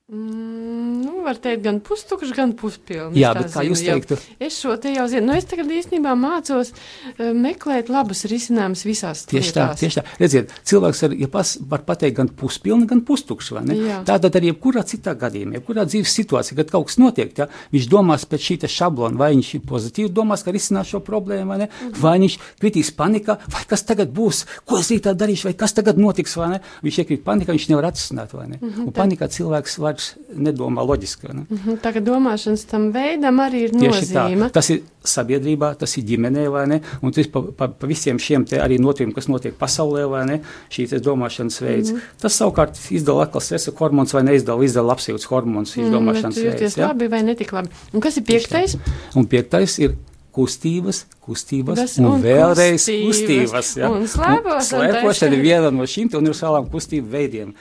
[0.09, 3.12] Mm, nu, var teikt, gan pustukšs, gan puspilns.
[3.18, 3.97] Jā, tā bet kā zinu, jūs jau.
[3.99, 4.16] teiktu?
[4.40, 5.27] Es šo te jau zinu.
[5.29, 9.83] Nu, es tagad īstenībā mācos uh, meklēt labus risinājumus visās Tieši tā, lietās.
[9.83, 10.05] tieši tā.
[10.23, 13.51] Redziet, cilvēks var, ja pas, var pateikt gan puspilni, gan pustukšs.
[13.59, 13.77] vai ne?
[13.85, 13.99] Jā.
[14.09, 18.25] Tātad arī jebkurā citā gadījumā, jebkurā dzīves situācijā, kad kaut kas notiek, ja, viņš domās
[18.33, 21.68] pēc šī te šablona, vai viņš ir pozitīvi domās, ka risinās šo problēmu, vai, ne?
[21.68, 22.01] Mhm.
[22.01, 26.01] vai viņš kritīs panikā, vai kas tagad būs, ko es rītā darīšu, vai kas tagad
[26.01, 26.62] notiks, vai ne?
[26.88, 28.62] Viņš iekrīt panikā, viņš nevar atrisināt, vai ne?
[28.64, 31.29] Mhm, Un panikā cilvēks vairs nedomā loģiski.
[31.35, 31.45] Ne?
[31.51, 34.25] Mhm, Tā kā domāšanas tam veidam arī ir Tieši tā.
[34.29, 34.51] nozīme.
[34.55, 36.81] Tas ir sabiedrībā, tas ir ģimenē, vai ne?
[37.03, 40.41] Un tas pa, pa, pa visiem šiem te arī notikumiem, kas notiek pasaulē, vai ne?
[40.71, 41.91] Šī domāšanas veids.
[41.93, 41.97] Mm.
[41.97, 42.21] -hmm.
[42.21, 46.61] Tas savukārt izdala atkal stresa hormons vai neizdala, izdala labsajūtas hormons, šīs Mm, domāšanas bet
[46.61, 46.77] veids.
[46.77, 46.87] Ja?
[46.89, 47.69] labi vai netik labi.
[47.93, 48.77] Un kas ir piektais?
[49.17, 49.97] Un piektais ir
[50.33, 53.51] kustības, kustības Tas un, un vēlreiz kustības.
[53.51, 53.77] kustības.
[53.77, 53.91] Ja?
[53.91, 57.55] Un slēpošana ir viena no šīm universālām kustību veidiem.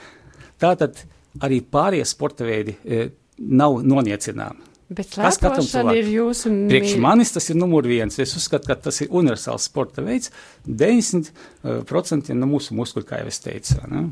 [0.60, 0.94] Tātad
[1.40, 4.64] arī pārējie sporta veidi e, nav noniecināmi.
[4.88, 6.14] Bet Kas katram slēpošana ir cilvēkam?
[6.16, 8.16] jūsu Priekš mīļ- manis tas ir numur viens.
[8.18, 10.30] Es uzskatu, ka tas ir universāls sporta veids.
[10.66, 13.76] 90% no mūsu muskuļu, kā jau es teicu.
[13.92, 14.06] Ne?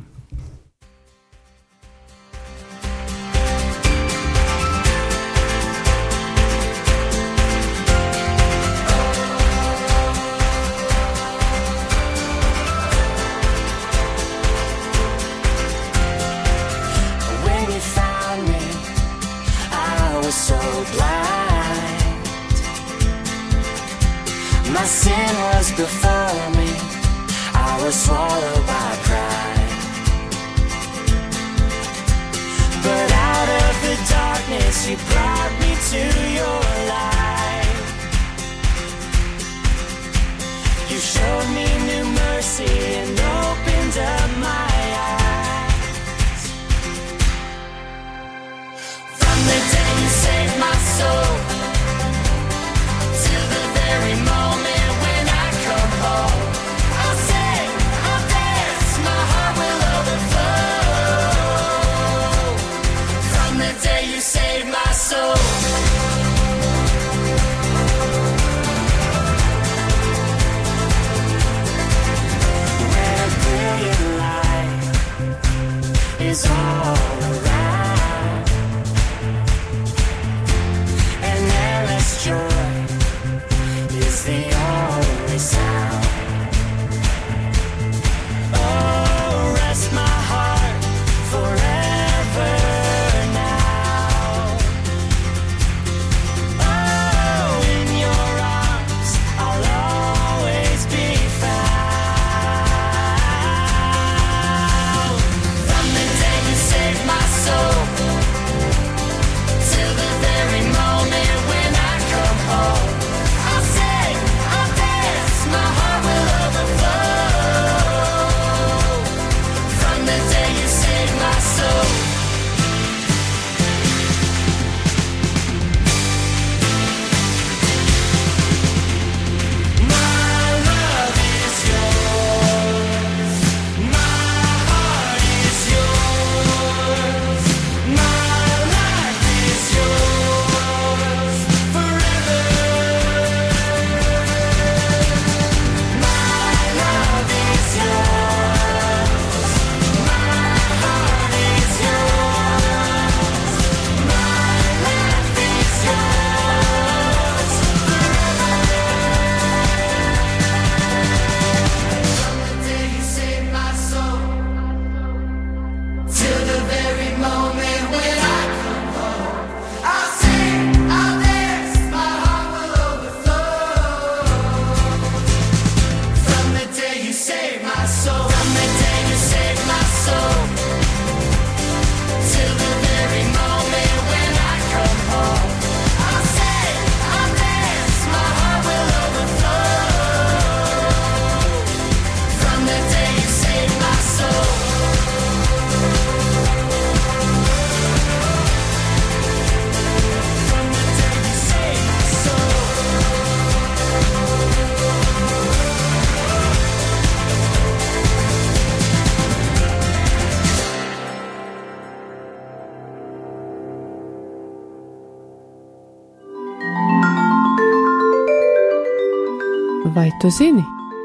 [220.23, 220.62] Tu zini,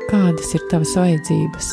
[0.08, 1.72] kādas ir tavas vajadzības?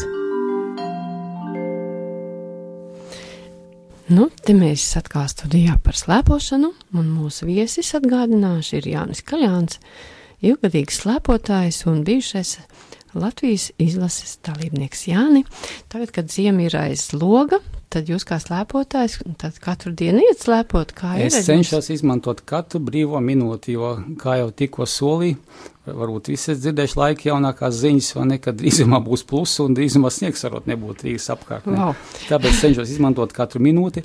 [4.09, 9.79] Nu, te mēs atkal studijā par slēpošanu, un mūsu viesis atgādināšu ir Jānis Kaļāns,
[10.43, 12.57] ilgadīgs slēpotājs un bijušais
[13.19, 15.45] Latvijas izlases dalībnieks Jāni.
[15.93, 17.61] Tagad, kad ziema ir aiz loga,
[17.93, 19.19] tad jūs kā slēpotājs,
[19.65, 20.93] katru dienu iet slēpot.
[21.25, 25.39] Es cenšos izmantot katru brīvo minūti, jo, kā jau tikko solīju,
[25.89, 30.45] varbūt visi dzirdējuši laika jaunākās ziņas, vai ne, kad drīzumā būs pluss un drīzumā sniegs
[30.47, 31.69] varot nebūt Rīgas apkārt.
[31.71, 31.79] Ne?
[31.81, 31.95] Wow.
[32.29, 34.05] Tāpēc cenšos izmantot katru minūti.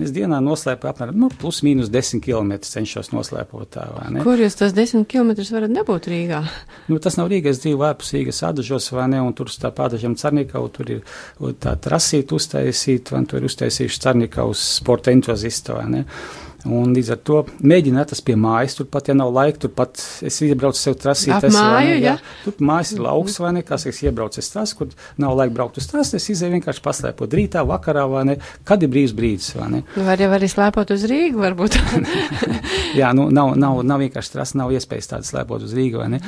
[0.00, 4.22] Es dienā noslēpu apmēram nu, plus mīnus 10 km cenšos noslēpot tā, vai ne?
[4.24, 6.40] Kur jūs tos desmit kilometrus varat dabūt Rīgā?
[6.90, 10.64] Nu, tas nav Rīgas dzīvo ārpus Rīgas adažos, vai ne, un tur tā pādažam Carnikau,
[10.72, 11.04] tur ir
[11.60, 16.02] tā trasīt uztaisīt, un tur ir uztaisījuši Carnikaus sporta entuzistu, vai ne.
[16.68, 20.78] Un līdz ar to mēģina atrast pie mājas, turpat, ja nav laika, turpat es iebraucu
[20.78, 21.34] sev trasīt.
[21.34, 22.14] Ap māju, ne, ja?
[22.44, 24.92] Tur mājas ir lauks, vai ne, kā es iebraucu es tās, kur
[25.22, 28.38] nav laika braukt uz tās, es izēju vienkārši paslēpot rītā, vakarā, vai ne,
[28.68, 29.84] kad ir brīvs brīdis, vai ne.
[29.96, 31.80] Var jau arī slēpot uz Rīgu, varbūt.
[33.00, 36.22] Jā, nu, nav, nav, nav vienkārši tas, nav iespējas tādas slēpot uz Rīgu, vai ne.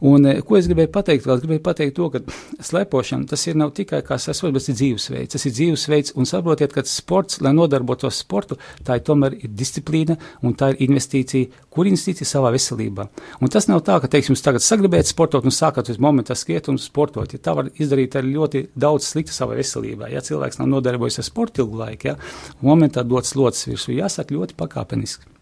[0.00, 1.26] Un, eh, ko es gribēju pateikt?
[1.28, 2.20] Vēl gribēju pateikt to, ka
[2.60, 5.32] slēpošana tas ir nav tikai kā sasvars, bet ir dzīvesveids.
[5.32, 10.18] Tas ir dzīvesveids, un saprotiet, ka sports, lai nodarbotos sportu, tā ir tomēr ir disciplīna
[10.42, 13.08] un tā ir investīcija, kur investīcija savā veselībā.
[13.40, 16.68] Un tas nav tā, ka, teiksim, jūs tagad sagribējat sportot un sākat uz momentu skriet
[16.68, 17.32] un sportot.
[17.32, 20.10] Ja tā var izdarīt ar ļoti daudz slikta savā veselībā.
[20.12, 22.18] Ja cilvēks nav nodarbojies ar sportu ilgu laiku, ja,
[22.60, 25.35] momentā dots locis virsū, jāsaka ļoti pakāpeniski.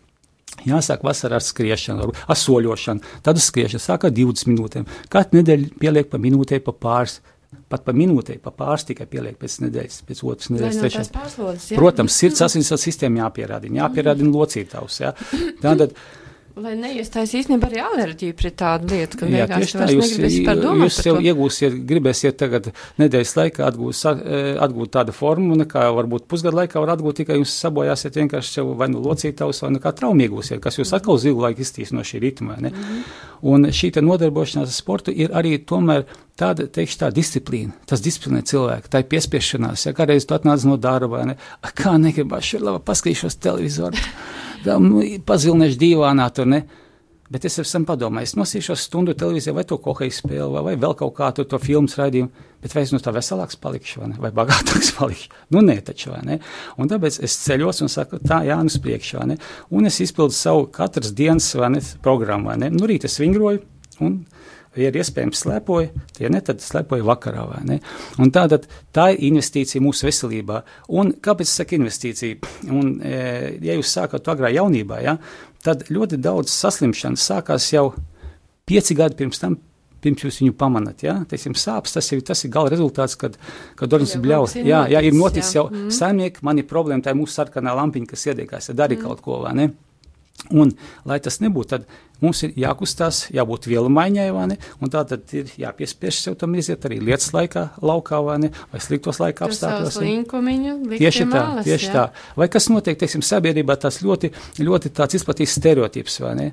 [0.63, 4.89] Jāsāk vasarā ar skriešanu, ar, soļošanu, tad uz skriešanu sāk ar 20 minūtēm.
[5.13, 7.19] Katru nedēļu pieliek pa minūtei, pa pāris,
[7.73, 11.71] pat pa minūtei, pa pāris tikai pieliek pēc nedēļas, pēc otras nedēļas, trešās.
[11.75, 15.01] Protams, sirds asinsvadu sistēma jāpierādina, jāpierādina locītavs.
[15.03, 15.13] Ja?
[15.63, 15.99] Tātad,
[16.55, 20.11] Lai neiestājas īstenībā arī alerģija pret tādu lietu, ka jā, vienkārši tā, jūs,
[20.87, 22.69] jūs jau iegūsiet, gribēsiet tagad
[23.03, 27.41] nedēļas laikā atgūt, sa- eh, atgūt tādu formu, nekā varbūt pusgadu laikā var atgūt, tikai
[27.41, 31.15] jūs sabojāsiet vienkārši sev vai nu locītavs, vai nu kā traumu iegūsiet, kas jūs atkal
[31.19, 32.55] uz ilgu laiku iztīs no šī ritma.
[32.63, 32.71] Ne?
[33.43, 36.05] Un šī te nodarbošanās ar sportu ir arī tomēr
[36.39, 37.73] tāda, teikšu, tā disciplīna.
[37.85, 39.87] Tas disciplinē cilvēku, tā ir piespiešanās.
[39.87, 41.37] Ja kādreiz tu atnāc no darba, vai ne?
[41.63, 43.99] A, kā negribas, šur labi paskatīšos televizoru,
[44.83, 46.65] nu, pazilniešu divānā tur, ne?
[47.33, 51.15] Bet es esmu padomājis, nosīšos stundu televīzijā, vai to koheju spēli, vai, vai vēl kaut
[51.17, 54.19] kā tur to filmu raidījumu, bet vai es no tā veselāks palikšu, vai, ne?
[54.21, 55.33] vai bagātāks palikšu?
[55.57, 56.37] Nu, nē, taču, vai ne?
[56.79, 59.39] Un tāpēc es ceļos un saku, tā, jā, uz priekšu, vai ne?
[59.75, 62.71] Un es izpildu savu katras dienas, vai ne, programmu, vai ne?
[62.77, 63.65] Nu, rīt es vingroju,
[64.05, 64.21] un,
[64.77, 67.79] ja ir iespējams slēpoju, tie ne, tad slēpoju vakarā, vai ne?
[68.23, 70.63] Un tātad tā ir investīcija mūsu veselībā.
[70.99, 72.55] Un kāpēc es saku investīcija?
[72.71, 75.19] Un, e, ja jūs sākat to agrā jaunībā, ja,
[75.65, 77.93] tad ļoti daudz saslimšanas sākās jau
[78.67, 79.57] pieci gadi pirms tam.
[80.05, 83.39] Pirms jūs viņu pamanāt, ja teiksim, sāpes, tas, jau, tas ir gala rezultāts, kad,
[83.73, 84.21] kad organisms ir
[84.69, 85.63] Jā, jā, ir noticis, jā.
[85.63, 85.95] jau Mhm.
[85.97, 89.39] saimnieki, man ir problēma, tā ir mūsu sarkanā lampiņa, kas iedegās, ja dari kaut ko,
[89.47, 89.71] vai ne?
[90.53, 90.75] Un,
[91.09, 91.87] lai tas nebūtu, tad
[92.25, 94.59] mums ir jākustās, jābūt vielu maiņai, vai ne?
[94.81, 98.53] Un tā tad ir jāpiespiež sev tam iziet arī lietas laikā, laukā, vai ne?
[98.73, 99.99] Vai sliktos laika apstākļos.
[101.01, 101.93] Tieši tā, malas, tieši jā.
[101.95, 102.33] tā.
[102.41, 104.33] Vai kas notiek, teiksim, sabiedrībā tas ļoti,
[104.65, 106.49] ļoti tāds izplatīts stereotips, vai ne?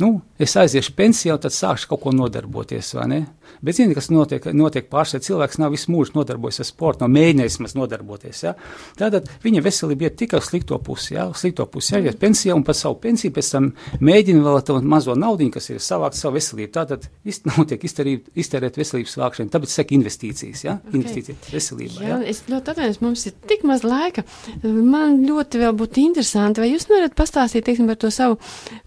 [0.00, 0.08] Nu,
[0.42, 3.20] es aiziešu pensijā, un tad sākšu kaut ko nodarboties, vai ne?
[3.64, 7.60] Bet zini, kas notiek, notiek pārsvarā cilvēks nav visu mūžu nodarbojies ar sportu, nav mēģinājis
[7.62, 8.54] maz nodarboties, ja?
[8.98, 11.28] Tātad viņa veselība iet tikai uz slikto pusi, ja?
[11.30, 13.70] Uz slikto pusi jāiet pensijā, un par savu pensiju pēc tam
[14.02, 16.70] mēģina vēl to mazo naudiņu, kas ir savākt savu veselību.
[16.74, 20.78] Tātad iz- notiek izterīt, izterēt veselības vākšanu, tāpēc saka investīcijas, ja?
[20.84, 20.94] Ok.
[21.00, 22.20] Investīcijas veselībā, Jā, ja?
[22.34, 24.24] es ļoti atvainojos, mums ir tik maz laika.
[24.64, 28.38] Man ļoti vēl būtu interesanti, vai jūs nevarat pastāstīt, teiksim, par to savu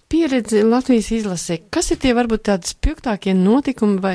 [0.07, 1.57] pieredzi Latvijas izlasē.
[1.73, 4.13] Kas ir tie varbūt tādi spilgtākie notikumi vai,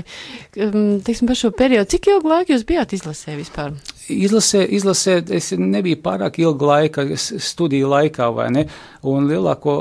[0.65, 1.91] um, teiksim, par šo periodu?
[1.93, 3.75] Cik ilgu laiku jūs bijāt izlasē vispār?
[4.13, 8.65] Izlasē, izlasē, es nebiju pārāk ilgu laiku studiju laikā, vai ne?
[9.09, 9.77] Un lielāko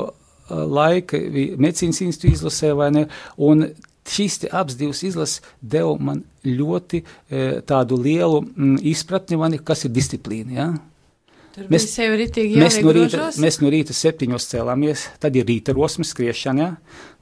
[0.52, 3.06] laika medicīnas institūta izlasē, vai ne?
[3.36, 3.66] Un
[4.08, 9.94] šīs abas divas izlases deva man ļoti e, tādu lielu mm, izpratni, ne, kas ir
[9.94, 10.72] disciplīna, ja?
[11.52, 15.74] Tur Mēs- sevi ritīgi Mēs no, rīta, mēs no rīta septiņos cēlāmies, tad ir rīta
[15.76, 16.70] rosmes skriešana, ja?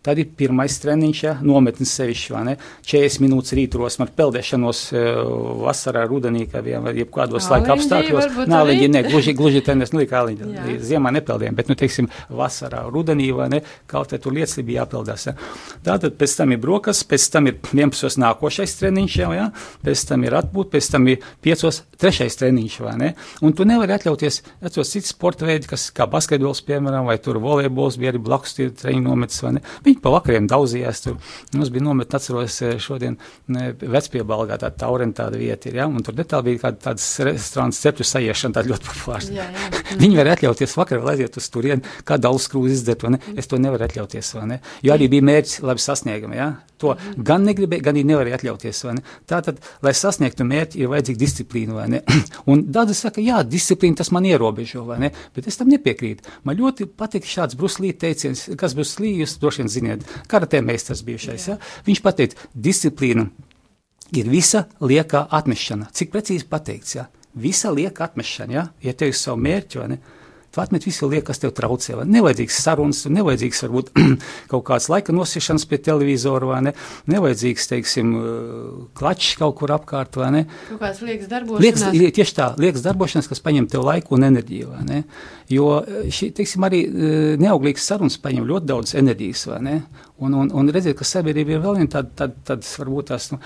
[0.07, 1.35] Tad ir pirmais treniņš, ja?
[1.45, 2.55] nometnes sevišķi, vai ne?
[2.89, 5.03] 40 minūtes rīta rosme ar peldēšanos e,
[5.61, 8.29] vasarā, rudenī, kā vien, vai jebkādos laika apstākļos.
[8.63, 8.89] arī?
[8.93, 13.29] ne, gluži, gluži te nes, nu, kā liņģi, ziemā nepeldējam, bet, nu, teiksim, vasarā, rudenī,
[13.37, 15.37] vai ne, kaut te tur lietas bija jāpeldās, ja?
[15.85, 18.17] Tātad pēc tam ir brokas, pēc tam ir 11.
[18.25, 19.51] nākošais treniņš jau, ja?
[19.85, 21.83] pēc tam ir atbūt, pēc tam ir 5.
[22.01, 23.13] trešais treniņš, vai ne?
[23.45, 28.01] Un tu nevari atļauties, atceros cits sporta veidi, kas kā basketbols, piemēram, vai tur volejbols,
[28.01, 29.65] bija arī blakus tie treniņu nometas, vai ne?
[29.91, 31.17] Viņi pa vakariem daudzījās tur.
[31.57, 33.19] Mums bija nometne, atceros, eh, šodien
[33.51, 38.07] vecpiebalgā tāda taurena tāda vieta ir, ja, un tur detāli bija kāda tāds restorāns cepļu
[38.07, 39.31] sajiešana, tāda ļoti populārs.
[39.35, 39.71] Jā, jā.
[39.99, 43.21] Viņi var atļauties vakarā, lai aiziet uz turieni, kādu alskrūzi izdzert, vai ne?
[43.35, 44.61] Es to nevaru atļauties, vai ne?
[44.87, 46.51] Jo arī bija mērķis labi sasniegami, ja?
[46.81, 49.03] To gan negribēju, gan arī nevarēju atļauties, vai ne?
[49.29, 52.03] Tātad, lai sasniegtu mērķi, ir vajadzīga disciplīna, vai ne?
[52.51, 55.11] Un daudzi saka, jā, disciplīna tas man ierobežo, vai ne?
[55.37, 56.39] Bet es tam nepiekrītu.
[56.49, 61.49] Man ļoti patīk šāds Bruslī teiciens, kas Bruslī, jūs droši vien ziniet, karatē meistars bijušais,
[61.51, 61.57] ja?
[61.89, 63.27] Viņš pateica, disciplīna
[64.17, 65.91] ir visa liekā atmešana.
[65.97, 67.09] Cik precīzi pateikts, ja?
[67.35, 68.65] Visa lieka atmešana, ja?
[68.83, 70.01] Ja tev ir savu mērķi, vai ne?
[70.51, 71.95] Tu atmet visu lieku, kas tev traucē.
[72.01, 73.91] vai Nevajadzīgs sarunas, nevajadzīgs varbūt
[74.51, 76.73] kaut kāds laika nosiešanas pie televizora, vai ne?
[77.13, 80.43] Nevajadzīgs, teiksim, uh, klačs kaut kur apkārt, vai ne?
[80.73, 81.95] Kaut kāds liekas Liekas, darbošanās.
[81.95, 85.03] lie- tieši tā, liekas darbošanās, kas paņem tev laiku un enerģiju, vai ne?
[85.51, 85.69] Jo
[86.11, 89.77] šī, teiksim, arī eh, neauglīgs sarunas paņem ļoti daudz enerģijas, vai ne?
[90.21, 93.39] Un, un, un redziet, ka sabiedrība ir vēl viena tāda, tāda, tāda varbūt tās nu,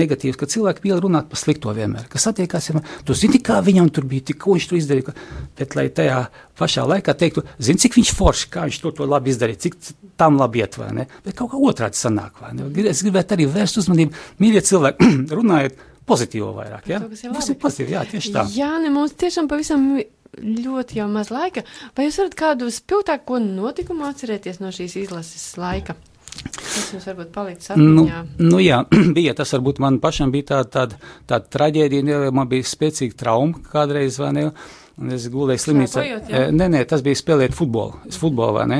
[0.00, 3.90] negatīvas, ka cilvēki vēl runāt par slikto vienmēr, kas attiekās, ja tu zini, kā viņam
[3.92, 5.14] tur bija, tik, ko viņš tur izdarīja, ka-
[5.60, 6.22] bet lai tajā
[6.56, 9.76] pašā laikā teiktu, zini, cik viņš forši, kā viņš to, to labi izdarīja, cik
[10.16, 11.06] tam labi iet, vai ne?
[11.26, 12.70] Bet kaut kā otrādi sanāk, vai ne?
[12.88, 15.76] Es gribētu arī vērst uzmanību, mīļie cilvēki, runājiet
[16.08, 17.02] pozitīvo vairāk, ja?
[17.04, 17.52] Ir Tas labi.
[17.52, 18.48] ir pozitīvi, jā, tieši tā.
[18.56, 19.86] Jā, ne, mums tiešām pavisam
[20.34, 21.62] ļoti jau maz laika.
[21.94, 25.94] Vai jūs varat kādu spilgtāko notikumu atcerēties no šīs izlases laika?
[26.42, 28.22] Tas jums varbūt palicis Nu, atmiņā.
[28.50, 28.84] nu jā,
[29.16, 33.60] bija tas varbūt man pašam bija tāda, tāda, tāda traģēdija, ne, man bija spēcīga trauma
[33.72, 34.48] kādreiz, vai ne?
[34.94, 36.02] Un es gulēju slimnīcā.
[36.06, 36.18] Jā?
[36.30, 37.96] Eh, Nē, nē, tas bija spēlēt futbolu.
[38.06, 38.76] Es futbolu, vai ne?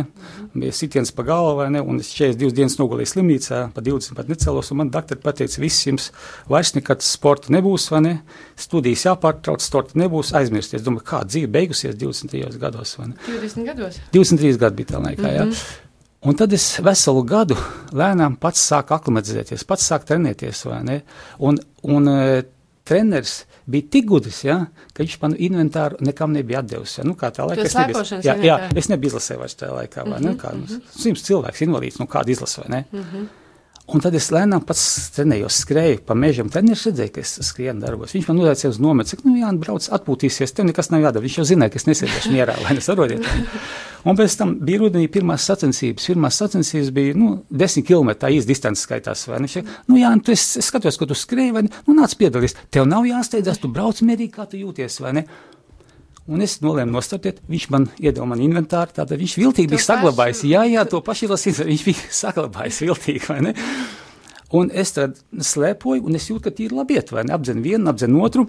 [0.54, 1.80] Bija sitiens pa galvu, vai ne?
[1.82, 5.88] Un es 42 dienas nogulēju slimnīcā, pa 20 pat necēlos, un man doktori pateica, viss
[5.88, 6.12] jums
[6.46, 8.12] vairs nekad sporta nebūs, vai ne?
[8.54, 10.84] Studijas jāpārtrauc, sporta nebūs, aizmirsties.
[10.86, 13.18] Domāju, kā dzīve beigusies 23 gados, vai ne?
[13.26, 13.98] 20 gados.
[14.14, 15.26] 23 gadi bija tā laikā.
[15.34, 15.64] Mm -hmm.
[16.24, 17.56] Un tad es veselu gadu
[17.92, 20.62] lēnām pats sāku aklimatizēties, pats sāku trenēties.
[21.44, 22.18] Un, un e,
[22.88, 24.56] treneris bija tik gudrs, ja,
[24.96, 26.98] ka viņš man inventāru nekam nebija atdevis.
[26.98, 27.04] Ja.
[27.08, 30.20] Nu, kā tā laika es nebiju, jā, jā, es nebiju izlasē vairs tajā laikā, vai
[30.24, 30.34] ne?
[30.40, 30.52] Kā
[30.96, 32.82] simts cilvēks invalīds, nu kāda izlasa, vai ne?
[33.84, 34.82] Un tad es lēnām pats
[35.12, 36.48] trenējos, skrēju pa mežam.
[36.52, 38.14] Tad viņš redzēja, ka es skrienu darbos.
[38.16, 41.24] Viņš man uzaicināja uz nometni, saka, nu, jā, brauc, atpūtīsies, tev nekas nav jādara.
[41.26, 43.28] Viņš jau zināja, ka es nesēdēšu mierā, vai nesarotiet.
[44.08, 46.08] Un pēc tam bija rudenī pirmās sacensības.
[46.14, 49.26] Pirmās sacensības bija, nu, desmit km tā īsta distance skaitās?
[49.28, 51.72] Viņš saka, nu, jā, nu, es, es skatos, ka tu skrēji, vai ne?
[51.84, 52.56] Nu, nāc piedalīties.
[52.72, 55.28] Tev nav jāsteidzas, tu brauc mierīgi, kā tu jūties, vai ne?
[56.24, 60.40] Un es nolēmu nostartēt, viņš man iedeva man inventāru, tātad viņš viltīgi bija saglabājis.
[60.48, 63.54] Jā, jā, to pašu izlasīt, viņš bija saglabājis viltīgi, vai ne?
[64.54, 67.34] Un es tad slēpoju, un es jūtu, ka tie ir labi iet, vai ne?
[67.36, 68.46] Apzinu vienu, apzinu otru.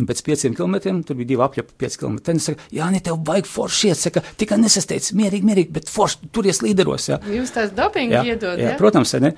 [0.00, 2.24] Un pēc pieciem kilometriem, tur bija divi apļapi, pieci kilometri.
[2.26, 5.92] Tad es saku, jā, ne tev vajag forši iet, saka, tikai nesasteidz, mierīgi, mierīgi, bet
[5.92, 7.20] forši turies līderos, jā.
[7.36, 8.78] Jūs tās dopingu iedod, jā, ja?
[8.80, 9.34] protams, ne?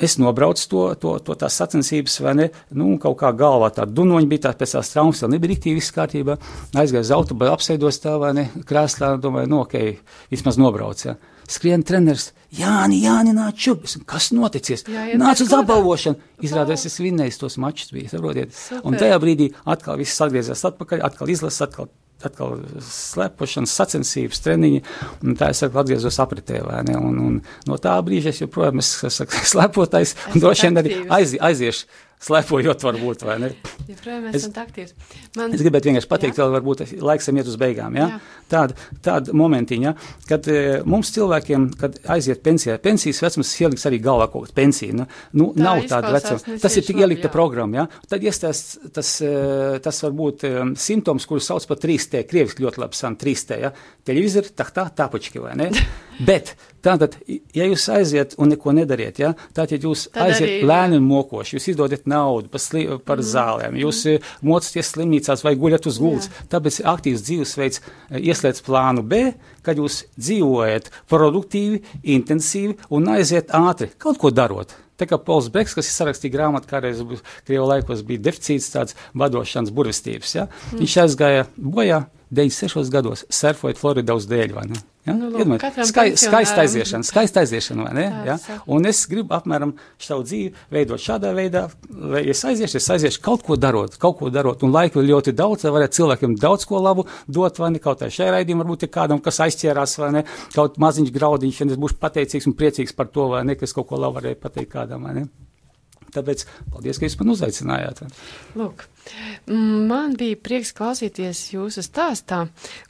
[0.00, 2.46] Es nobraucu to, to, to tās sacensības, vai ne?
[2.72, 5.92] Nu, kaut kā galvā tā dunoņa bija tā, pēc tās traumas vēl nebija rīktīgi viss
[5.96, 6.38] kārtībā.
[6.80, 8.46] Aizgāju uz autobusu, apsēdos tā, vai ne?
[8.68, 9.76] Krēslā, domāju, nu, ok,
[10.32, 11.18] vismaz nobrauc, jā.
[11.50, 13.60] Skrien treneris, Jāni, Jāni, nāc.
[13.84, 14.82] Es, Kas noticies?
[14.90, 16.18] Jā, iet Nāc uz apbalvošanu.
[16.46, 18.54] Izrādās, es vinnēju tos mačus, bija, saprotiet.
[18.80, 18.98] Un Super.
[19.04, 21.90] tajā brīdī atkal viss atgriezās atpakaļ, atkal izlases, atkal
[22.26, 24.82] atkal slēpošanas, sacensības, treniņi,
[25.24, 26.60] un tā es atkal atgriezos apritē,
[26.98, 31.36] un, un no tā brīža es joprojām esmu saku, slēpotais, un droši vien arī aiz,
[31.40, 33.24] aiziešu slēpojot varbūt.
[33.90, 34.92] Joprojām Es- esat aktīvs.
[35.36, 36.44] Man, Es gribētu vienkārši pateikt, Jā.
[36.44, 38.20] vēl varbūt laiks iet uz beigām, ja?
[38.50, 39.94] Tāda, tāda momentiņa,
[40.28, 44.92] kad e, mums cilvēkiem, kad aiziet pensijā, pensijas vecums ieliks arī galvā kaut kāda pensija,
[44.92, 47.86] nu, nu Tā nav tāda vecuma, tas ir tik ielikta programma, ja?
[48.10, 52.98] Tad iestājas tas, e, tas varbūt e, simptoms, kurus sauc par 3T, krieviski ļoti labi
[52.98, 53.72] san 3T, ja?
[54.04, 55.70] televizori, tā, tā, tāpački, vai ne?
[56.28, 56.54] Bet
[56.84, 57.16] tātad,
[57.56, 59.32] ja jūs aiziet un neko nedariet, ja?
[59.56, 63.28] tātad jūs Tad aiziet arī- lēni un mokoši, jūs izdodat naudu par, sli, par mm.
[63.30, 64.34] zālēm, jūs mm.
[64.50, 66.30] mocaties slimnīcās vai guļat uz gultas.
[66.52, 69.32] Tāpēc aktīvs dzīvesveids eh, ieslēdz plānu B,
[69.66, 71.82] kad jūs dzīvojat produktīvi,
[72.16, 74.76] intensīvi un aiziet ātri, kaut ko darot.
[75.00, 77.00] Tā kā Pols Breks, kas ir sarakstījis grāmatu, kādreiz
[77.48, 80.48] Krievu laikos bija deficīts tāds vadošanas burvestības, ja?
[80.48, 80.80] mm.
[80.82, 84.52] viņš aizgāja bojā 96 gados, surfojot Floridā uz dēļ?
[85.10, 85.16] Ja?
[85.18, 88.06] Nu, lūk, skai, skaista aiziešana, skaista aiziešana, vai ne?
[88.10, 88.36] Tā Ja?
[88.70, 93.44] Un es gribu apmēram savu dzīvi veidot šādā veidā, lai es aiziešu, es aiziešu kaut
[93.46, 96.80] ko darot, kaut ko darot, un laika ir ļoti daudz, lai varētu cilvēkiem daudz ko
[96.82, 100.24] labu dot, vai ne, kaut kā šai raidījumam, varbūt ir kādam, kas aizķērās, vai ne,
[100.54, 103.76] kaut maziņš graudiņš, un es būšu pateicīgs un priecīgs par to, vai ne, ka es
[103.76, 105.28] kaut ko labu varēju pateikt kādam, vai ne.
[106.14, 108.02] Tāpēc paldies, ka jūs man uzaicinājāt.
[108.58, 108.86] Lūk,
[109.50, 112.44] man bija prieks klausīties jūsu stāstā,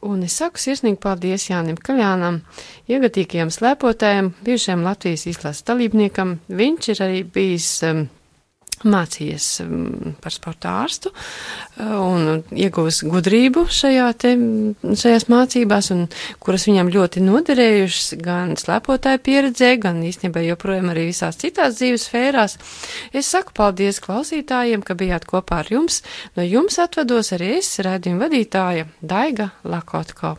[0.07, 2.43] un es saku sirsnīgi paldies Jānim Kaļānam,
[2.91, 6.39] iegatīgajam slēpotājam, bijušajam Latvijas izlases dalībniekam.
[6.49, 8.07] Viņš ir arī bijis um,
[8.89, 14.35] mācījies um, par sporta ārstu uh, un ieguvis gudrību šajā te,
[15.03, 16.07] šajās mācībās, un
[16.43, 22.59] kuras viņam ļoti noderējušas gan slēpotāju pieredzē, gan īstenībā joprojām arī visās citās dzīves sfērās.
[23.13, 26.03] Es saku paldies klausītājiem, ka bijāt kopā ar jums.
[26.37, 30.39] No jums atvados arī es, rēdījuma vadītāja Daiga Lakotko.